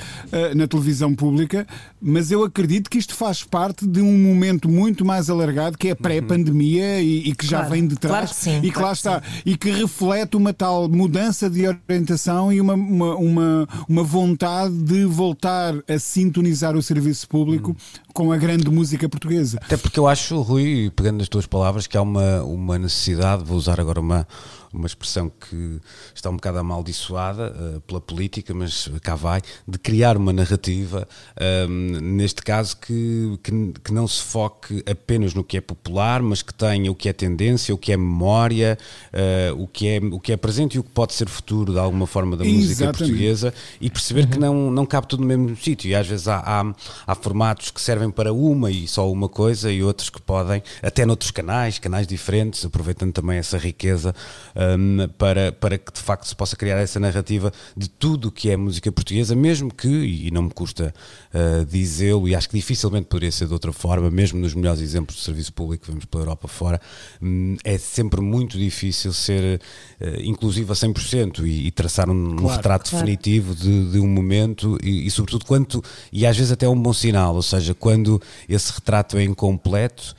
[0.55, 1.67] na televisão pública,
[2.01, 5.95] mas eu acredito que isto faz parte de um momento muito mais alargado que é
[5.95, 8.87] pré-pandemia e, e, que já claro, vem de trás claro que sim, e que claro
[8.87, 14.03] lá está e que reflete uma tal mudança de orientação e uma, uma, uma, uma
[14.03, 18.01] vontade de voltar a sintonizar o serviço público hum.
[18.13, 19.59] com a grande música portuguesa.
[19.63, 23.57] Até porque eu acho, Rui, pegando nas tuas palavras, que há uma, uma necessidade, vou
[23.57, 24.27] usar agora uma
[24.75, 25.81] uma expressão que
[26.15, 31.07] está um bocado amaldiçoada uh, pela política, mas cá vai, de criar uma narrativa,
[31.39, 36.43] ehm, neste caso, que, que, que, não se foque apenas no que é popular, mas
[36.43, 38.77] que tenha o que é tendência, o que é memória,
[39.13, 41.79] uh, o, que é, o que é presente e o que pode ser futuro, de
[41.79, 42.99] alguma forma, da música Exatamente.
[42.99, 44.31] portuguesa, e perceber uhum.
[44.31, 45.89] que não, não cabe tudo no mesmo sítio.
[45.89, 46.75] E às vezes há, há,
[47.07, 51.07] há formatos que servem para uma e só uma coisa, e outros que podem, até
[51.07, 54.15] noutros canais, canais diferentes, aproveitando também essa riqueza.
[54.55, 58.33] Uh, um, para, para que de facto se possa criar essa narrativa de tudo o
[58.33, 60.95] que é música portuguesa, mesmo que, e não me custa
[61.33, 65.17] uh, dizê-lo, e acho que dificilmente poderia ser de outra forma, mesmo nos melhores exemplos
[65.17, 66.81] de serviço público que vemos pela Europa fora,
[67.21, 69.61] um, é sempre muito difícil ser
[70.01, 73.07] uh, inclusivo a 100% e, e traçar um, claro, um retrato claro.
[73.07, 76.81] definitivo de, de, um momento e, e, sobretudo, quanto, e às vezes até é um
[76.81, 80.15] bom sinal, ou seja, quando esse retrato é incompleto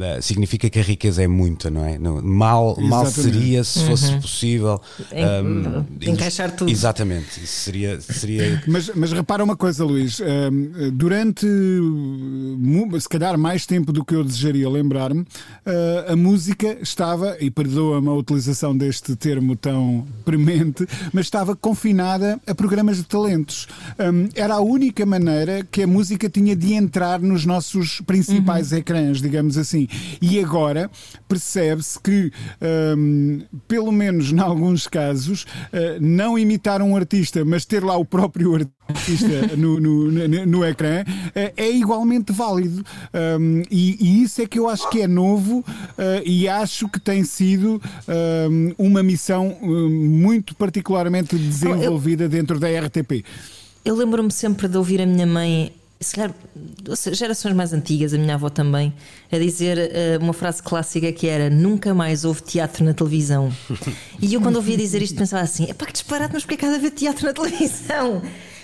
[0.00, 1.98] eh, significa que a riqueza é muita, não é?
[1.98, 4.20] Mal, mal seria se fosse uhum.
[4.20, 4.80] possível
[5.12, 6.70] um, encaixar tudo.
[6.70, 8.00] Exatamente, isso seria.
[8.00, 8.62] seria...
[8.66, 11.46] Mas, mas repara uma coisa, Luís, um, durante
[12.98, 18.08] se calhar mais tempo do que eu desejaria lembrar-me, uh, a música estava, e perdoa-me
[18.08, 23.68] a utilização deste termo tão premente, mas estava confinada a programas de talentos.
[23.98, 28.78] Um, era a única maneira que a música tinha de entrar nos nossos principais uhum.
[28.78, 29.88] ecrãs, digamos assim assim.
[30.20, 30.90] E agora
[31.26, 32.32] percebe-se que,
[32.96, 33.42] um,
[33.74, 38.54] pelo menos em alguns casos, uh, não imitar um artista, mas ter lá o próprio
[38.54, 39.26] artista
[39.58, 42.84] no, no, no, no ecrã uh, é igualmente válido.
[43.12, 45.64] Um, e, e, isso é que eu acho que é novo uh,
[46.24, 47.82] e acho que tem sido
[48.48, 53.24] um, uma missão muito particularmente desenvolvida dentro da RTP.
[53.84, 55.72] Eu lembro-me sempre de ouvir a minha mãe
[56.04, 56.34] se calhar,
[57.12, 58.92] gerações mais antigas, a minha avó também,
[59.32, 63.52] a dizer uh, uma frase clássica que era nunca mais houve teatro na televisão.
[64.20, 66.56] E eu quando ouvia dizer isto pensava assim, é pá que disparate, mas porque é
[66.56, 68.22] que há de haver teatro na televisão?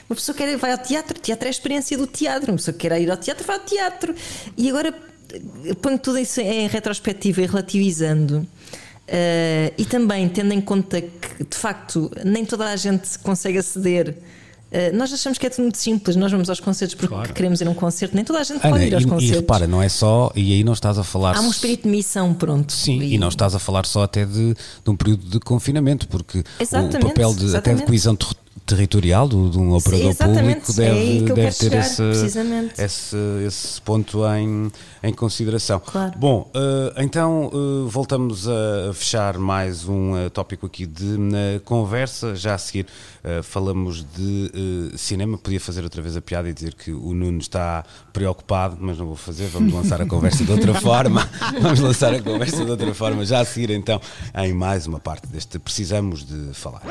[0.09, 3.01] Uma pessoa quer vai ao teatro, teatro é a experiência do teatro, uma pessoa quer
[3.01, 4.15] ir ao teatro, vai ao teatro.
[4.57, 4.95] E agora
[5.81, 8.39] ponho tudo isso em retrospectiva e relativizando.
[8.39, 14.17] Uh, e também tendo em conta que de facto nem toda a gente consegue aceder
[14.71, 16.15] Uh, nós achamos que é tudo muito simples.
[16.15, 17.35] Nós vamos aos concertos porque claro.
[17.35, 18.15] queremos ir a um concerto.
[18.15, 19.37] Nem toda a gente Ana, pode ir aos e, concertos.
[19.37, 20.31] E repara, não é só.
[20.35, 21.37] E aí não estás a falar.
[21.37, 22.73] Há um espírito de missão, pronto.
[22.73, 26.07] Sim, e, e não estás a falar só até de, de um período de confinamento,
[26.07, 28.17] porque exatamente, o papel de, até de coesão
[28.71, 32.03] territorial de um operador Sim, público deve, é deve ter chegar, esse,
[32.79, 34.71] esse, esse, ponto em,
[35.03, 35.81] em consideração.
[35.81, 36.13] Claro.
[36.17, 41.19] Bom, uh, então uh, voltamos a fechar mais um uh, tópico aqui de
[41.65, 42.37] conversa.
[42.37, 42.87] Já a seguir
[43.43, 45.37] falamos de cinema.
[45.37, 49.07] Podia fazer outra vez a piada e dizer que o Nuno está preocupado, mas não
[49.07, 49.47] vou fazer.
[49.49, 51.29] Vamos lançar a conversa de outra forma.
[51.61, 53.25] Vamos lançar a conversa de outra forma.
[53.27, 54.01] Já a seguir, então,
[54.35, 56.83] em mais uma parte deste Precisamos de Falar.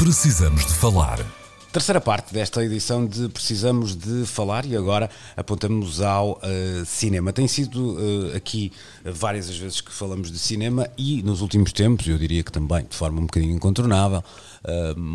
[0.00, 1.18] Precisamos de falar.
[1.70, 7.34] Terceira parte desta edição de Precisamos de Falar e agora apontamos ao uh, cinema.
[7.34, 8.72] Tem sido uh, aqui
[9.04, 12.86] várias as vezes que falamos de cinema e nos últimos tempos, eu diria que também
[12.88, 14.24] de forma um bocadinho incontornável,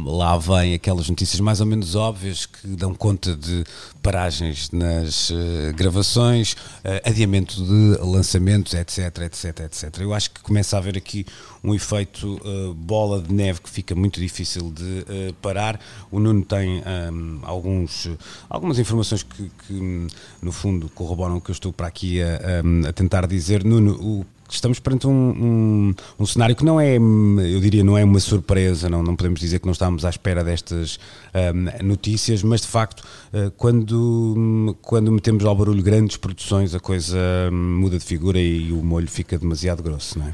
[0.05, 3.63] lá vêm aquelas notícias mais ou menos óbvias que dão conta de
[4.01, 9.97] paragens nas uh, gravações, uh, adiamento de lançamentos, etc, etc, etc.
[9.99, 11.25] Eu acho que começa a haver aqui
[11.63, 15.79] um efeito uh, bola de neve que fica muito difícil de parar.
[16.11, 16.81] O Nuno tem
[17.11, 18.09] um, alguns,
[18.49, 20.07] algumas informações que, que,
[20.41, 23.63] no fundo, corroboram o que eu estou para aqui a, a tentar dizer.
[23.63, 28.03] Nuno, o estamos perante um, um, um, cenário que não é, eu diria, não é
[28.03, 30.99] uma surpresa, não, não podemos dizer que não estamos à espera destas
[31.33, 33.01] um, notícias, mas de facto,
[33.33, 37.17] uh, quando, quando metemos ao barulho grandes produções, a coisa
[37.51, 40.33] muda de figura e, e o molho fica demasiado grosso, não é?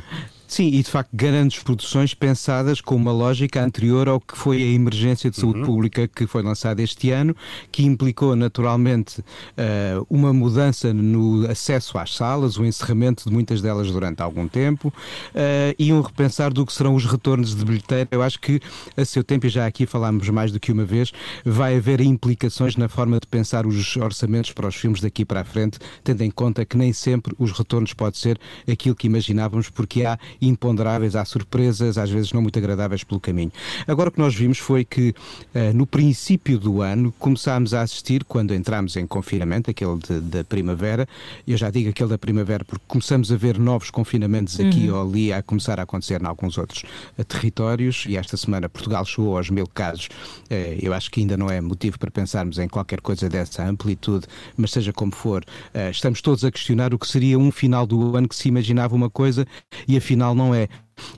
[0.51, 4.65] Sim, e de facto grandes produções pensadas com uma lógica anterior ao que foi a
[4.65, 5.65] emergência de saúde uhum.
[5.65, 7.33] pública que foi lançada este ano,
[7.71, 13.89] que implicou naturalmente uh, uma mudança no acesso às salas, o encerramento de muitas delas
[13.89, 18.09] durante algum tempo uh, e um repensar do que serão os retornos de bilheteira.
[18.11, 18.59] Eu acho que
[18.97, 21.13] a seu tempo, e já aqui falámos mais do que uma vez,
[21.45, 25.45] vai haver implicações na forma de pensar os orçamentos para os filmes daqui para a
[25.45, 28.37] frente, tendo em conta que nem sempre os retornos podem ser
[28.69, 33.51] aquilo que imaginávamos, porque há imponderáveis, há surpresas, às vezes não muito agradáveis pelo caminho.
[33.87, 38.23] Agora o que nós vimos foi que uh, no princípio do ano começámos a assistir,
[38.23, 41.07] quando entramos em confinamento, aquele da primavera,
[41.47, 44.97] eu já digo aquele da primavera porque começamos a ver novos confinamentos aqui uhum.
[44.97, 46.83] ou ali a começar a acontecer em alguns outros
[47.17, 50.07] uh, territórios e esta semana Portugal chegou aos mil casos.
[50.49, 54.25] Uh, eu acho que ainda não é motivo para pensarmos em qualquer coisa dessa amplitude,
[54.57, 55.43] mas seja como for,
[55.91, 59.09] estamos todos a questionar o que seria um final do ano que se imaginava uma
[59.09, 59.45] coisa
[59.87, 60.67] e afinal não é.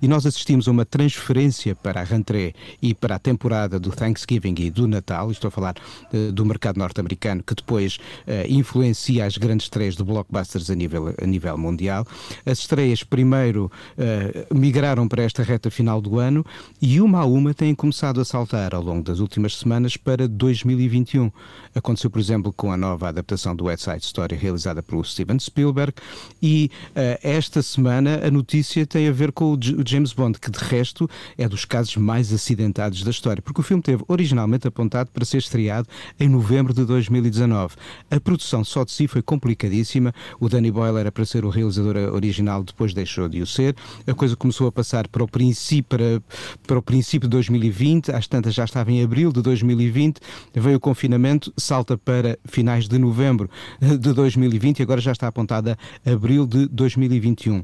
[0.01, 4.55] E nós assistimos a uma transferência para a rentrée e para a temporada do Thanksgiving
[4.59, 5.75] e do Natal, estou a falar
[6.13, 11.13] uh, do mercado norte-americano, que depois uh, influencia as grandes estreias de blockbusters a nível,
[11.21, 12.05] a nível mundial.
[12.45, 16.45] As estreias primeiro uh, migraram para esta reta final do ano
[16.81, 21.31] e uma a uma têm começado a saltar ao longo das últimas semanas para 2021.
[21.75, 25.93] Aconteceu, por exemplo, com a nova adaptação do West Side Story realizada por Steven Spielberg
[26.41, 26.69] e
[27.21, 31.09] esta semana a notícia tem a ver com o o James Bond, que de resto
[31.37, 35.37] é dos casos mais acidentados da história, porque o filme teve originalmente apontado para ser
[35.37, 35.87] estreado
[36.19, 37.75] em novembro de 2019.
[38.09, 41.95] A produção só de si foi complicadíssima, o Danny Boyle era para ser o realizador
[42.13, 46.23] original, depois deixou de o ser, a coisa começou a passar para o princípio, para,
[46.65, 50.19] para o princípio de 2020, às tantas já estava em abril de 2020,
[50.53, 53.49] veio o confinamento, salta para finais de novembro
[53.81, 57.63] de 2020 e agora já está apontada abril de 2021.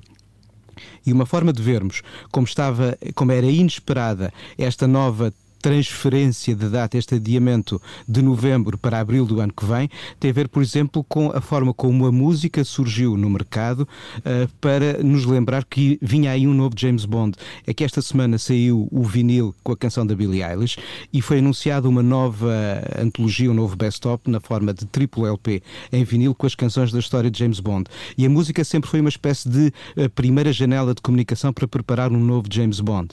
[1.06, 2.02] E uma forma de vermos
[2.32, 9.00] como estava, como era inesperada esta nova transferência de data, este adiamento de novembro para
[9.00, 9.90] abril do ano que vem,
[10.20, 14.50] tem a ver, por exemplo, com a forma como a música surgiu no mercado uh,
[14.60, 17.38] para nos lembrar que vinha aí um novo James Bond.
[17.66, 20.78] É que esta semana saiu o vinil com a canção da Billie Eilish
[21.12, 22.54] e foi anunciada uma nova
[22.98, 27.00] antologia, um novo best-of na forma de triplo LP em vinil com as canções da
[27.00, 27.90] história de James Bond.
[28.18, 32.12] E a música sempre foi uma espécie de uh, primeira janela de comunicação para preparar
[32.12, 33.10] um novo James Bond.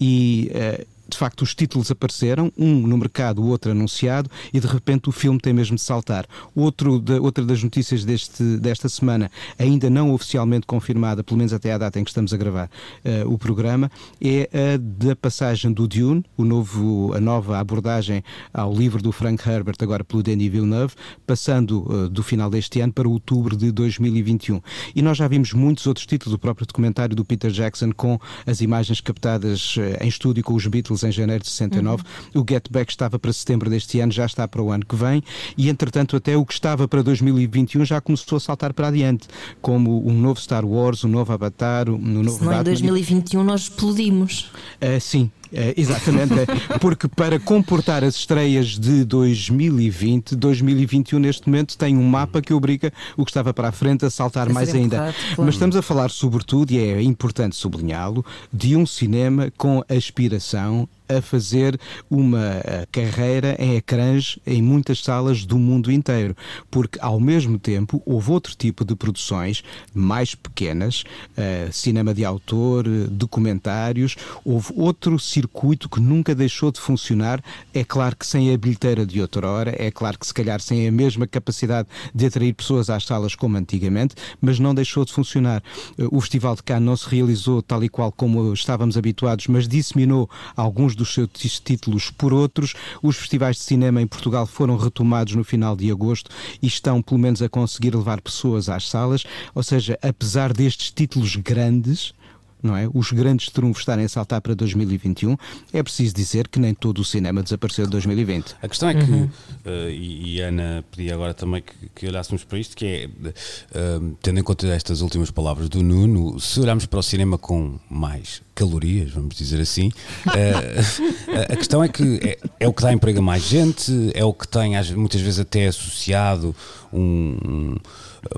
[0.00, 4.66] E uh, de facto os títulos apareceram, um no mercado, o outro anunciado, e de
[4.66, 6.26] repente o filme tem mesmo de saltar.
[6.54, 11.72] Outro de, outra das notícias deste, desta semana, ainda não oficialmente confirmada, pelo menos até
[11.72, 12.66] à data em que estamos a gravar
[13.04, 13.90] uh, o programa,
[14.20, 19.46] é a da passagem do Dune, o novo, a nova abordagem ao livro do Frank
[19.48, 20.94] Herbert, agora pelo Denis Villeneuve,
[21.26, 24.60] passando uh, do final deste ano para outubro de 2021.
[24.94, 28.62] E nós já vimos muitos outros títulos, o próprio documentário do Peter Jackson com as
[28.62, 32.02] imagens captadas uh, em estúdio com os Beatles em janeiro de 69.
[32.34, 32.42] Uhum.
[32.42, 35.22] O Get Back estava para setembro deste ano, já está para o ano que vem.
[35.56, 39.28] E, entretanto, até o que estava para 2021 já começou a saltar para adiante,
[39.60, 42.60] como um novo Star Wars, um novo Avatar, um novo Senão Batman.
[42.60, 44.50] em 2021 nós explodimos.
[44.80, 51.76] Uh, sim, é, exatamente, é, porque para comportar as estreias de 2020, 2021 neste momento
[51.76, 54.96] tem um mapa que obriga o que estava para a frente a saltar mais ainda.
[54.96, 55.14] Claro.
[55.38, 60.88] Mas estamos a falar, sobretudo, e é importante sublinhá-lo, de um cinema com aspiração
[61.18, 61.78] a fazer
[62.10, 66.36] uma eh, carreira em ecrãs em muitas salas do mundo inteiro,
[66.70, 69.62] porque ao mesmo tempo houve outro tipo de produções
[69.94, 77.42] mais pequenas, uh, cinema de autor, documentários, houve outro circuito que nunca deixou de funcionar,
[77.74, 80.92] é claro que sem a bilheteira de outrora, é claro que se calhar sem a
[80.92, 85.62] mesma capacidade de atrair pessoas às salas como antigamente, mas não deixou de funcionar.
[85.98, 89.68] Uh, o Festival de Cannes não se realizou tal e qual como estávamos habituados, mas
[89.68, 92.74] disseminou alguns dos dos seus títulos por outros.
[93.02, 96.30] Os festivais de cinema em Portugal foram retomados no final de agosto
[96.62, 99.24] e estão, pelo menos, a conseguir levar pessoas às salas.
[99.54, 102.14] Ou seja, apesar destes títulos grandes,
[102.62, 102.88] não é?
[102.92, 105.36] Os grandes trunfos estarem a saltar para 2021,
[105.72, 108.56] é preciso dizer que nem todo o cinema desapareceu de 2020.
[108.62, 109.24] A questão é que, uhum.
[109.24, 114.16] uh, e, e, Ana pedia agora também que, que olhássemos para isto, que é, uh,
[114.22, 118.42] tendo em conta estas últimas palavras do Nuno, se olharmos para o cinema com mais
[118.54, 119.88] calorias, vamos dizer assim,
[120.26, 124.24] uh, a questão é que é, é, o que dá emprego a mais gente, é
[124.24, 126.54] o que tem muitas vezes até associado
[126.92, 127.74] um, um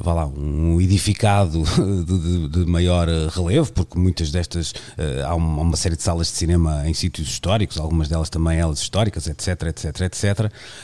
[0.01, 1.63] vá lá, um edificado
[2.05, 6.29] de, de, de, maior relevo, porque muitas destas uh, há uma, uma, série de salas
[6.29, 10.25] de cinema em sítios históricos, algumas delas também elas históricas, etc, etc, etc.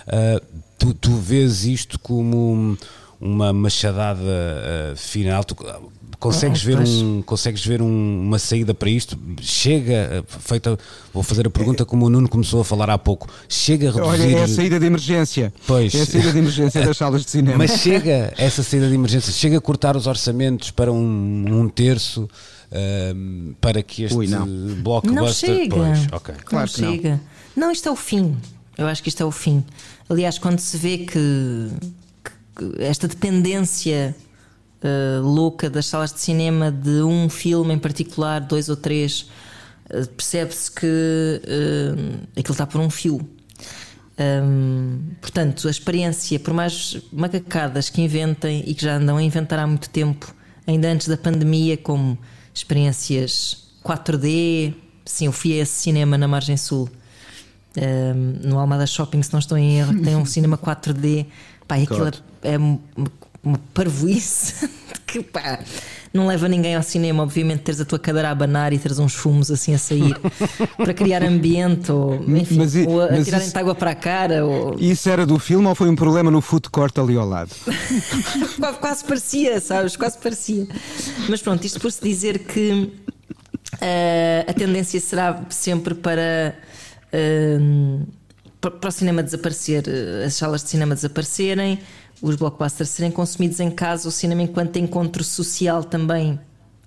[0.06, 2.76] Uh, tu, tu vês isto como
[3.20, 5.44] uma machadada uh, final.
[5.44, 5.54] Tu,
[6.20, 9.18] consegues ver, um, consegues ver um, uma saída para isto?
[9.40, 10.78] Chega, eh, feita,
[11.12, 14.22] vou fazer a pergunta como o Nuno começou a falar há pouco, chega a reduzir...
[14.22, 15.52] Olha, é a saída de emergência.
[15.66, 15.94] Pois.
[15.94, 17.58] É a saída de emergência das salas de cinema.
[17.58, 22.28] Mas chega essa saída de emergência, chega a cortar os orçamentos para um, um terço...
[22.72, 24.46] Um, ehm, para que este Ui, não.
[24.46, 25.48] blockbuster.
[25.50, 25.76] Não chega.
[25.76, 26.34] Pois, okay.
[26.44, 27.20] Claro não chega.
[27.56, 27.66] Não.
[27.66, 28.36] não, isto é o fim.
[28.78, 29.64] Eu acho que isto é o fim.
[30.08, 31.68] Aliás, quando se vê que,
[32.54, 34.14] que esta dependência
[34.82, 39.30] uh, louca das salas de cinema de um filme em particular, dois ou três,
[39.90, 43.20] uh, percebe-se que uh, aquilo está por um fio.
[44.20, 49.58] Um, portanto, a experiência, por mais macacadas que inventem e que já andam a inventar
[49.58, 50.34] há muito tempo,
[50.66, 52.18] ainda antes da pandemia, como
[52.52, 54.74] experiências 4D,
[55.06, 56.90] sim, eu fui a esse cinema na Margem Sul,
[57.78, 61.24] um, no Almada Shopping, se não estou em erro, tem um cinema 4D,
[61.66, 62.10] pá, aquilo
[62.42, 62.78] é uma,
[63.42, 64.68] uma parvoíce
[65.06, 65.60] que pá
[66.12, 69.14] não leva ninguém ao cinema, obviamente, teres a tua cadeira a abanar e teres uns
[69.14, 70.16] fumos assim a sair
[70.76, 74.44] para criar ambiente ou, enfim, mas, ou a tirarem isso, água para a cara.
[74.44, 74.76] Ou...
[74.78, 77.50] Isso era do filme ou foi um problema no food court ali ao lado?
[78.80, 79.96] Quase parecia, sabes?
[79.96, 80.66] Quase parecia.
[81.28, 82.92] Mas pronto, isto por se dizer que
[83.74, 86.56] uh, a tendência será sempre para.
[87.14, 88.04] Uh,
[88.60, 91.78] para o cinema desaparecer, eh, as salas de cinema desaparecerem,
[92.22, 96.38] os blockbusters serem consumidos em casa, o cinema enquanto encontro social também.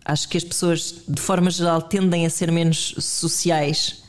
[0.06, 4.04] Acho que as pessoas, de forma geral, tendem a ser menos sociais,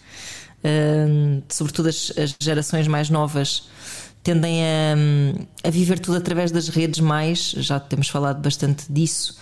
[0.64, 3.68] uh, sobretudo as, as, gerações mais novas,
[4.22, 9.36] tendem a, a, viver tudo através das redes mais, já temos falado bastante disso.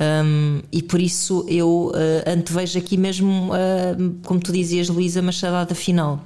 [0.00, 5.32] Um, e por isso eu uh, antevejo aqui mesmo, uh, como tu dizias, Luísa, uma
[5.32, 6.24] chamada final.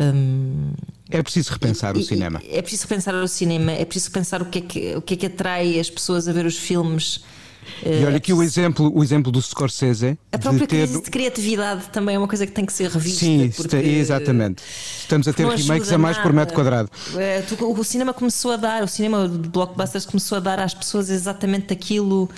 [0.00, 0.72] Um,
[1.10, 2.40] é preciso repensar e, o cinema.
[2.48, 5.16] É preciso repensar o cinema, é preciso pensar o que é que, o que, é
[5.16, 7.20] que atrai as pessoas a ver os filmes.
[7.84, 10.18] E olha aqui o exemplo, o exemplo do Scorsese.
[10.32, 10.86] A própria ter...
[10.86, 13.20] crise de criatividade também é uma coisa que tem que ser revista.
[13.20, 13.76] Sim, porque...
[13.76, 14.62] exatamente.
[15.00, 16.28] Estamos a ter remakes a mais nada.
[16.28, 16.90] por metro quadrado.
[17.16, 21.10] É, o cinema começou a dar, o cinema de blockbusters começou a dar às pessoas
[21.10, 22.28] exatamente aquilo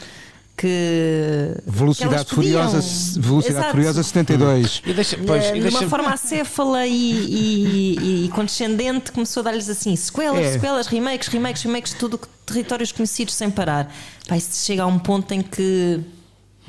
[0.60, 1.54] que.
[1.66, 2.80] Velocidade que Furiosa,
[3.18, 4.82] Velocidade Furiosa 72.
[4.84, 5.78] E deixa, pois, e de deixa...
[5.78, 10.52] uma forma acéfala e, e, e, condescendente, começou a dar-lhes assim sequelas, é.
[10.52, 13.90] sequelas, remakes, remakes, remakes, tudo territórios conhecidos sem parar.
[14.28, 16.00] Pá, isso chega a um ponto em que.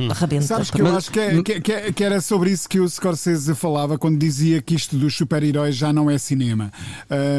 [0.09, 0.43] Arrebenta.
[0.43, 3.53] Sabes que eu acho que, é, que, é, que, era sobre isso que o Scorsese
[3.53, 6.71] falava quando dizia que isto dos super-heróis já não é cinema.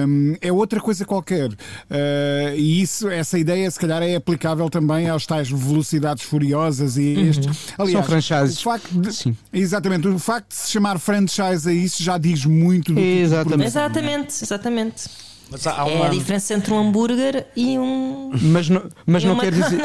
[0.06, 1.50] Um, é outra coisa qualquer.
[1.50, 7.14] Uh, e isso, essa ideia, se calhar, é aplicável também aos tais velocidades furiosas e
[7.16, 7.30] uhum.
[7.30, 7.50] este.
[7.78, 8.58] Aliás, São franchises.
[8.58, 9.36] O facto de, Sim.
[9.52, 10.08] Exatamente.
[10.08, 13.52] O facto de se chamar franchise a isso já diz muito do Exatamente.
[13.52, 15.31] Tipo exatamente, exatamente.
[15.50, 15.90] Uma...
[15.90, 18.30] É a diferença entre um hambúrguer e um.
[18.40, 19.82] Mas não, mas não quer dizer.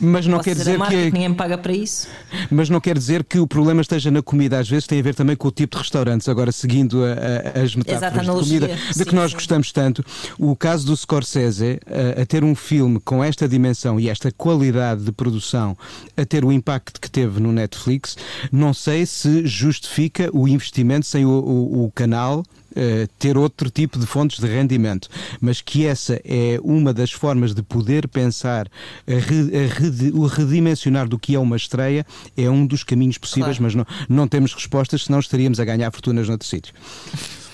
[0.00, 1.10] Mas não quer dizer que.
[1.10, 2.08] Ninguém paga para isso.
[2.50, 4.58] Mas não quer dizer que o problema esteja na comida.
[4.58, 6.28] Às vezes tem a ver também com o tipo de restaurantes.
[6.28, 9.36] Agora, seguindo a, a, as metáforas de comida de sim, que nós sim.
[9.36, 10.04] gostamos tanto,
[10.38, 15.04] o caso do Scorsese, a, a, ter um filme com esta dimensão e esta qualidade
[15.04, 15.76] de produção,
[16.16, 18.16] a ter o impacto que teve no Netflix,
[18.50, 22.42] não sei se justifica o investimento sem o, o, o canal
[22.76, 25.08] uh, ter outro tipo de fontes de rendimento,
[25.40, 28.68] mas que essa é uma das formas de poder pensar
[29.06, 32.06] a re, a redi, o redimensionar do que é uma estreia,
[32.36, 33.62] é um dos caminhos possíveis, claro.
[33.62, 36.74] mas não, não temos respostas, senão estaríamos a ganhar fortunas noutros sítios.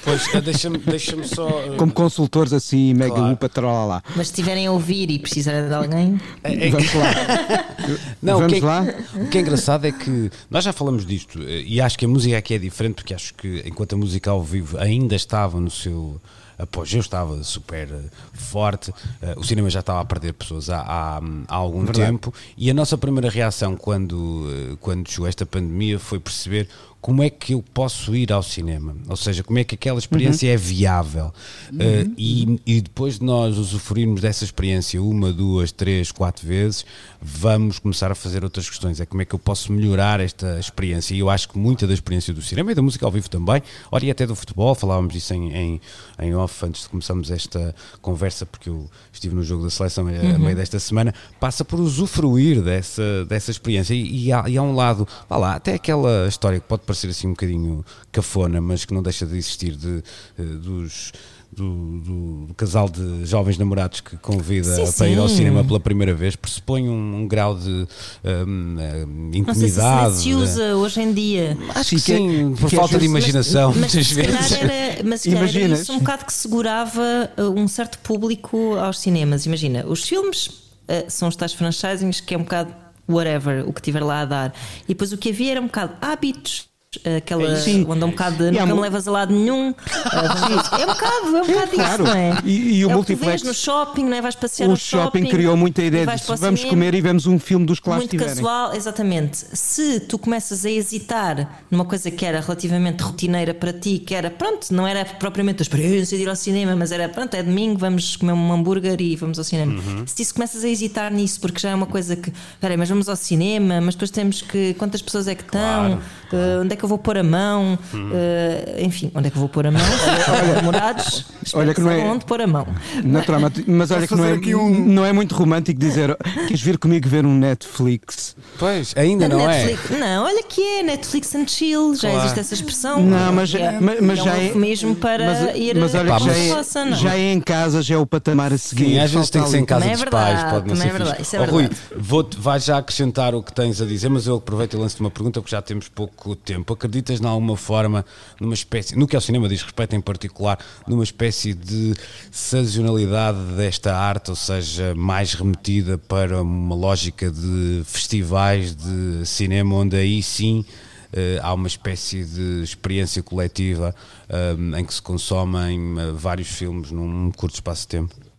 [0.02, 1.48] Pois, eh, deixa-me deixa só.
[1.48, 1.76] Uh...
[1.76, 3.32] Como consultores assim, mega claro.
[3.32, 4.02] upa, lá.
[4.16, 6.20] Mas se estiverem a ouvir e precisarem de alguém.
[6.42, 6.70] É, é...
[6.70, 7.10] Vamos lá.
[8.22, 8.86] Não, Vamos o que é, lá.
[9.14, 12.38] O que é engraçado é que nós já falamos disto e acho que a música
[12.38, 16.20] aqui é diferente, porque acho que enquanto a música ao vivo ainda estava no seu
[16.58, 17.88] apogeu, estava super
[18.34, 18.92] forte,
[19.36, 22.06] o cinema já estava a perder pessoas há, há, há algum Verdade.
[22.06, 26.68] tempo e a nossa primeira reação quando, quando chegou esta pandemia foi perceber
[27.00, 28.94] como é que eu posso ir ao cinema?
[29.08, 30.54] Ou seja, como é que aquela experiência uhum.
[30.54, 31.32] é viável?
[31.72, 31.78] Uhum.
[31.78, 36.84] Uh, e, e, depois de nós usufruirmos dessa experiência uma, duas, três, quatro vezes,
[37.20, 39.00] vamos começar a fazer outras questões.
[39.00, 41.14] É como é que eu posso melhorar esta experiência?
[41.14, 43.62] E eu acho que muita da experiência do cinema e da música ao vivo também,
[43.90, 45.80] olha, e até do futebol, falávamos disso em, em,
[46.18, 50.10] em off antes de começarmos esta conversa, porque eu estive no jogo da seleção a,
[50.10, 50.34] uhum.
[50.34, 53.94] a meio desta semana, passa por usufruir dessa, dessa experiência.
[53.94, 57.08] E, e, há, e há um lado, vá lá, até aquela história que pode parecer
[57.08, 60.02] assim um bocadinho cafona, mas que não deixa de existir de,
[60.38, 61.12] eh, dos.
[61.52, 61.64] Do,
[61.98, 65.14] do, do, casal de jovens namorados que convida sim, para sim.
[65.14, 69.48] ir ao cinema pela primeira vez pressupõe um, um grau de um, uh, intimidade.
[69.48, 69.68] Não sei
[70.12, 71.58] se, se usa hoje em dia.
[71.74, 74.52] Acho que sim, por falta de imaginação, mas, muitas vezes.
[74.52, 77.02] Era, mas era isso um bocado que segurava
[77.36, 79.44] um certo público aos cinemas.
[79.44, 82.72] Imagina, os filmes uh, são os tais franchisings que é um bocado
[83.10, 84.54] whatever, o que tiver lá a dar.
[84.84, 86.69] E depois o que havia era um bocado hábitos
[87.16, 87.86] aquela Sim.
[87.88, 89.72] onde é um bocado de E nunca me levas a lado nenhum.
[90.10, 92.02] É um bocado, é um bocado claro.
[92.04, 92.38] isso, não é?
[92.44, 94.20] E- e o é multiplex- O no shopping, não é?
[94.22, 97.38] Vais passear O no shopping criou muita ideia de o vamos comer e vemos um
[97.38, 98.34] filme dos lá muito estiverem.
[98.34, 99.36] casual, exatamente.
[99.52, 104.28] Se tu começas a hesitar numa coisa que era relativamente rotineira para ti, que era,
[104.30, 107.78] pronto, não era propriamente a experiência de ir ao cinema, mas era, pronto, é domingo,
[107.78, 109.72] vamos comer um hambúrguer e vamos ao cinema.
[109.80, 110.04] Uhum.
[110.06, 113.08] Se tu começas a hesitar nisso, porque já é uma coisa que, peraí, mas vamos
[113.08, 116.00] ao cinema, mas depois temos que, quantas pessoas é que estão,
[116.36, 119.40] Uh, onde é que eu vou pôr a mão, Uh, enfim, onde é que eu
[119.40, 119.80] vou pôr a mão?
[120.66, 120.96] Olha,
[121.44, 122.66] espero Olha que não é- onde pôr a mão.
[123.04, 126.16] Naturalmente, mas olha que não é, um- não é muito romântico dizer
[126.46, 128.36] queres vir comigo ver um Netflix?
[128.58, 129.66] Pois, ainda não é.
[129.66, 132.18] Netflix, Não, olha que é Netflix and chill, já Claro.
[132.24, 133.02] existe essa expressão.
[133.02, 134.46] Não, mas, é, mas, mas é já um é.
[134.46, 137.94] eufemismo para mas, ir mas olha a que já é, já é em casa, já
[137.94, 138.84] é o patamar a seguir.
[138.86, 140.92] Sim, às vezes tem que ser em casa é dos pais, pode não ser é
[140.92, 144.74] verdade, é Rui, vou vais já acrescentar o que tens a dizer, mas eu aproveito
[144.74, 146.72] e lanço-te uma pergunta porque já temos pouco tempo.
[146.72, 148.04] Acreditas, de alguma forma,
[148.40, 151.94] numa espécie, no que ao cinema diz respeito em particular, numa espécie de
[152.30, 159.96] sazonalidade desta arte, ou seja, mais remetida para uma lógica de festivais de cinema, onde
[159.96, 160.64] aí sim
[161.12, 163.94] eh, há uma espécie de experiência coletiva
[164.28, 168.29] eh, em que se consomem eh, vários filmes num curto espaço de tempo?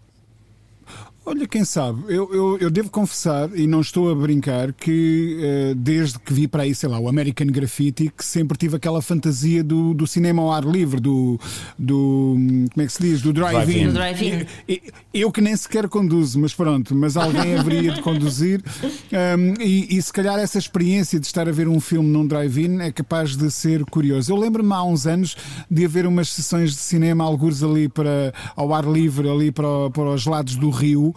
[1.24, 5.74] Olha, quem sabe, eu, eu, eu devo confessar, e não estou a brincar, que eh,
[5.78, 9.64] desde que vi para aí, sei lá, o American Graffiti, que sempre tive aquela fantasia
[9.64, 11.40] do, do cinema ao ar livre, do,
[11.78, 12.36] do.
[12.74, 13.22] Como é que se diz?
[13.22, 13.62] Do Drive-in.
[13.62, 13.88] drive-in.
[13.90, 14.46] Do drive-in.
[14.68, 14.82] E-
[15.14, 18.62] e- Eu que nem sequer conduzo, mas pronto, mas alguém haveria de conduzir.
[19.12, 22.80] Um, e, e se calhar essa experiência de estar a ver um filme num drive-in
[22.80, 24.32] é capaz de ser curioso.
[24.32, 25.36] Eu lembro-me há uns anos
[25.70, 30.12] de haver umas sessões de cinema, alguns ali para, ao ar livre, ali para, para
[30.14, 31.11] os lados do rio,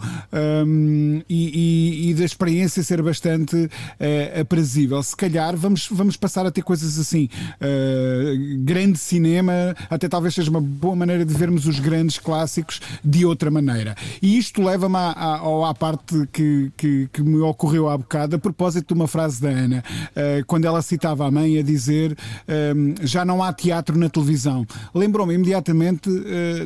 [0.65, 3.69] um, e, e- e da experiência ser bastante
[3.99, 5.01] eh, aprazível.
[5.03, 7.29] Se calhar vamos, vamos passar a ter coisas assim.
[7.61, 13.25] eh, grande cinema, até talvez seja uma boa maneira de vermos os grandes clássicos de
[13.25, 13.95] outra maneira.
[14.21, 18.39] E isto leva-me à, à, à parte que, que, que me ocorreu há bocado, a
[18.39, 19.83] propósito de uma frase da Ana,
[20.15, 22.15] eh, quando ela citava a mãe a dizer
[22.47, 24.65] ehm, já não há teatro na televisão.
[24.93, 26.09] Lembrou-me imediatamente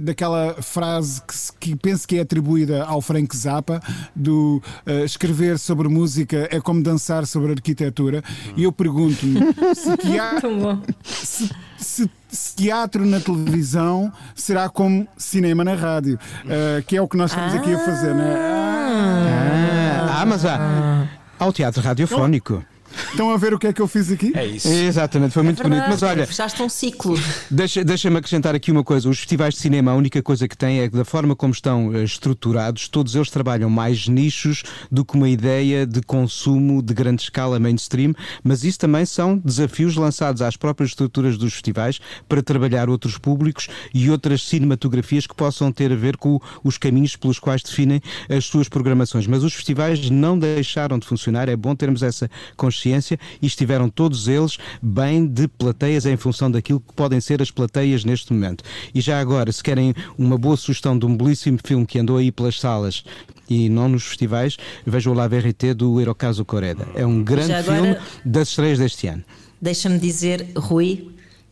[0.01, 1.35] daquela frase que,
[1.71, 3.81] que penso que é atribuída ao Frank Zappa,
[4.15, 8.23] do eh, escrever sobre música é como dançar sobre arquitetura.
[8.55, 9.39] E eu pergunto-me
[9.75, 16.95] se teatro se, se- se teatro na televisão será como cinema na rádio, eh, que
[16.97, 18.35] é o que nós estamos aqui a fazer, né?
[18.37, 21.07] Ah, ah, mas há,
[21.39, 22.63] há o teatro radiofónico.
[23.11, 24.31] Estão a ver o que é que eu fiz aqui?
[24.35, 24.67] É isso.
[24.67, 25.83] Exatamente, foi muito bonito.
[25.87, 27.17] Mas olha, fechaste um ciclo.
[27.49, 30.81] Deixa- Deixa-me acrescentar aqui uma coisa: os festivais de cinema, a única coisa que têm
[30.81, 35.15] é que, da forma como estão eh, estruturados, todos eles trabalham mais nichos do que
[35.15, 38.13] uma ideia de consumo de grande escala mainstream,
[38.43, 43.67] mas isso também são desafios lançados às próprias estruturas dos festivais para trabalhar outros públicos
[43.93, 48.45] e outras cinematografias que possam ter a ver com os caminhos pelos quais definem as
[48.45, 49.27] suas programações.
[49.27, 54.27] Mas os festivais não deixaram de funcionar, é bom termos essa consciência e estiveram todos
[54.27, 58.63] eles bem de plateias em função daquilo que podem ser as plateias neste momento.
[58.93, 62.31] E já agora, se querem uma boa sugestão de um belíssimo filme que andou aí
[62.31, 63.03] pelas salas
[63.49, 66.87] e não nos festivais, vejam o La Verité do Hirokazu Koreda.
[66.95, 69.23] É um grande agora- filme das estreias deste ano.
[69.61, 71.09] Deixa-me dizer, Rui,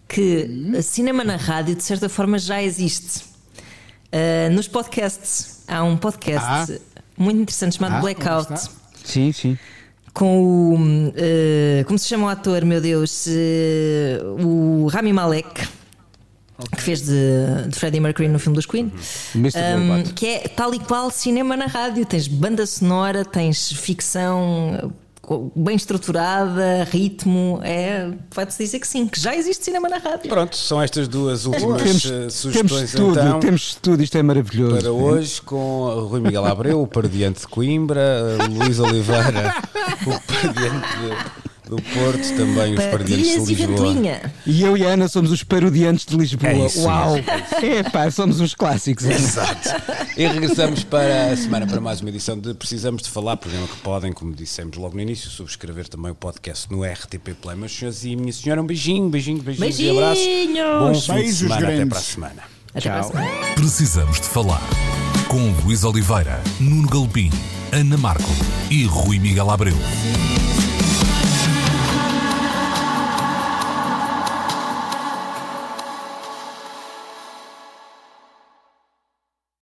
[0.08, 0.48] que
[0.82, 3.24] cinema na rádio, de certa forma, já existe.
[4.08, 7.02] Uh, nos podcasts, há um podcast Ah.
[7.18, 8.70] muito interessante chamado Ah, Blackout.
[9.04, 9.58] Sim, sim.
[10.18, 10.74] Com o.
[10.74, 13.28] uh, como se chama o ator, meu Deus?
[13.28, 15.68] Uh, o Rami Malek.
[16.76, 18.92] Que fez de, de Freddie Mercury no filme dos Queen.
[19.36, 19.60] Mr.
[19.78, 20.14] Um, Robot.
[20.16, 22.04] que é tal e qual cinema na rádio.
[22.04, 24.92] Tens banda sonora, tens ficção
[25.56, 27.60] bem estruturada, ritmo.
[27.64, 30.30] É, Vai-te dizer que sim, que já existe cinema na rádio.
[30.30, 33.40] Pronto, são estas duas últimas Temos, eh, temos sugestões tudo, então.
[33.40, 34.78] temos tudo, isto é maravilhoso.
[34.80, 38.00] Para hoje, com Rui Miguel Abreu, o Pardiante de Coimbra,
[38.40, 39.56] eh, Luís Oliveira,
[40.08, 44.22] o Pardiante de- do Porto, também os Pardiantes Patilhas de Lisboa.
[44.46, 46.52] E eu e a Ana somos os parodiantes de Lisboa.
[46.52, 47.18] É isso Uau!
[47.18, 49.06] É pá, somos uns clássicos.
[49.06, 49.70] Exato.
[50.16, 53.78] E regressamos para a semana para mais uma edição de Precisamos de Falar, programa que
[53.78, 57.58] podem, como dissemos logo no início, subscrever também o podcast no RTP Play.
[57.58, 60.24] Meus senhores e minha senhora, um beijinho, beijinho, beijinhos e abraços.
[60.24, 61.08] Beijinhos.
[61.08, 61.90] Bom fim de semana, até grandes.
[61.90, 62.44] para a semana.
[62.74, 63.12] Até para a Tchau.
[63.12, 63.32] semana.
[63.56, 64.62] Precisamos de falar
[65.28, 67.30] com Luís Oliveira, Nuno Galpim,
[67.72, 68.30] Ana Marco
[68.72, 69.76] e Rui Miguel Abreu.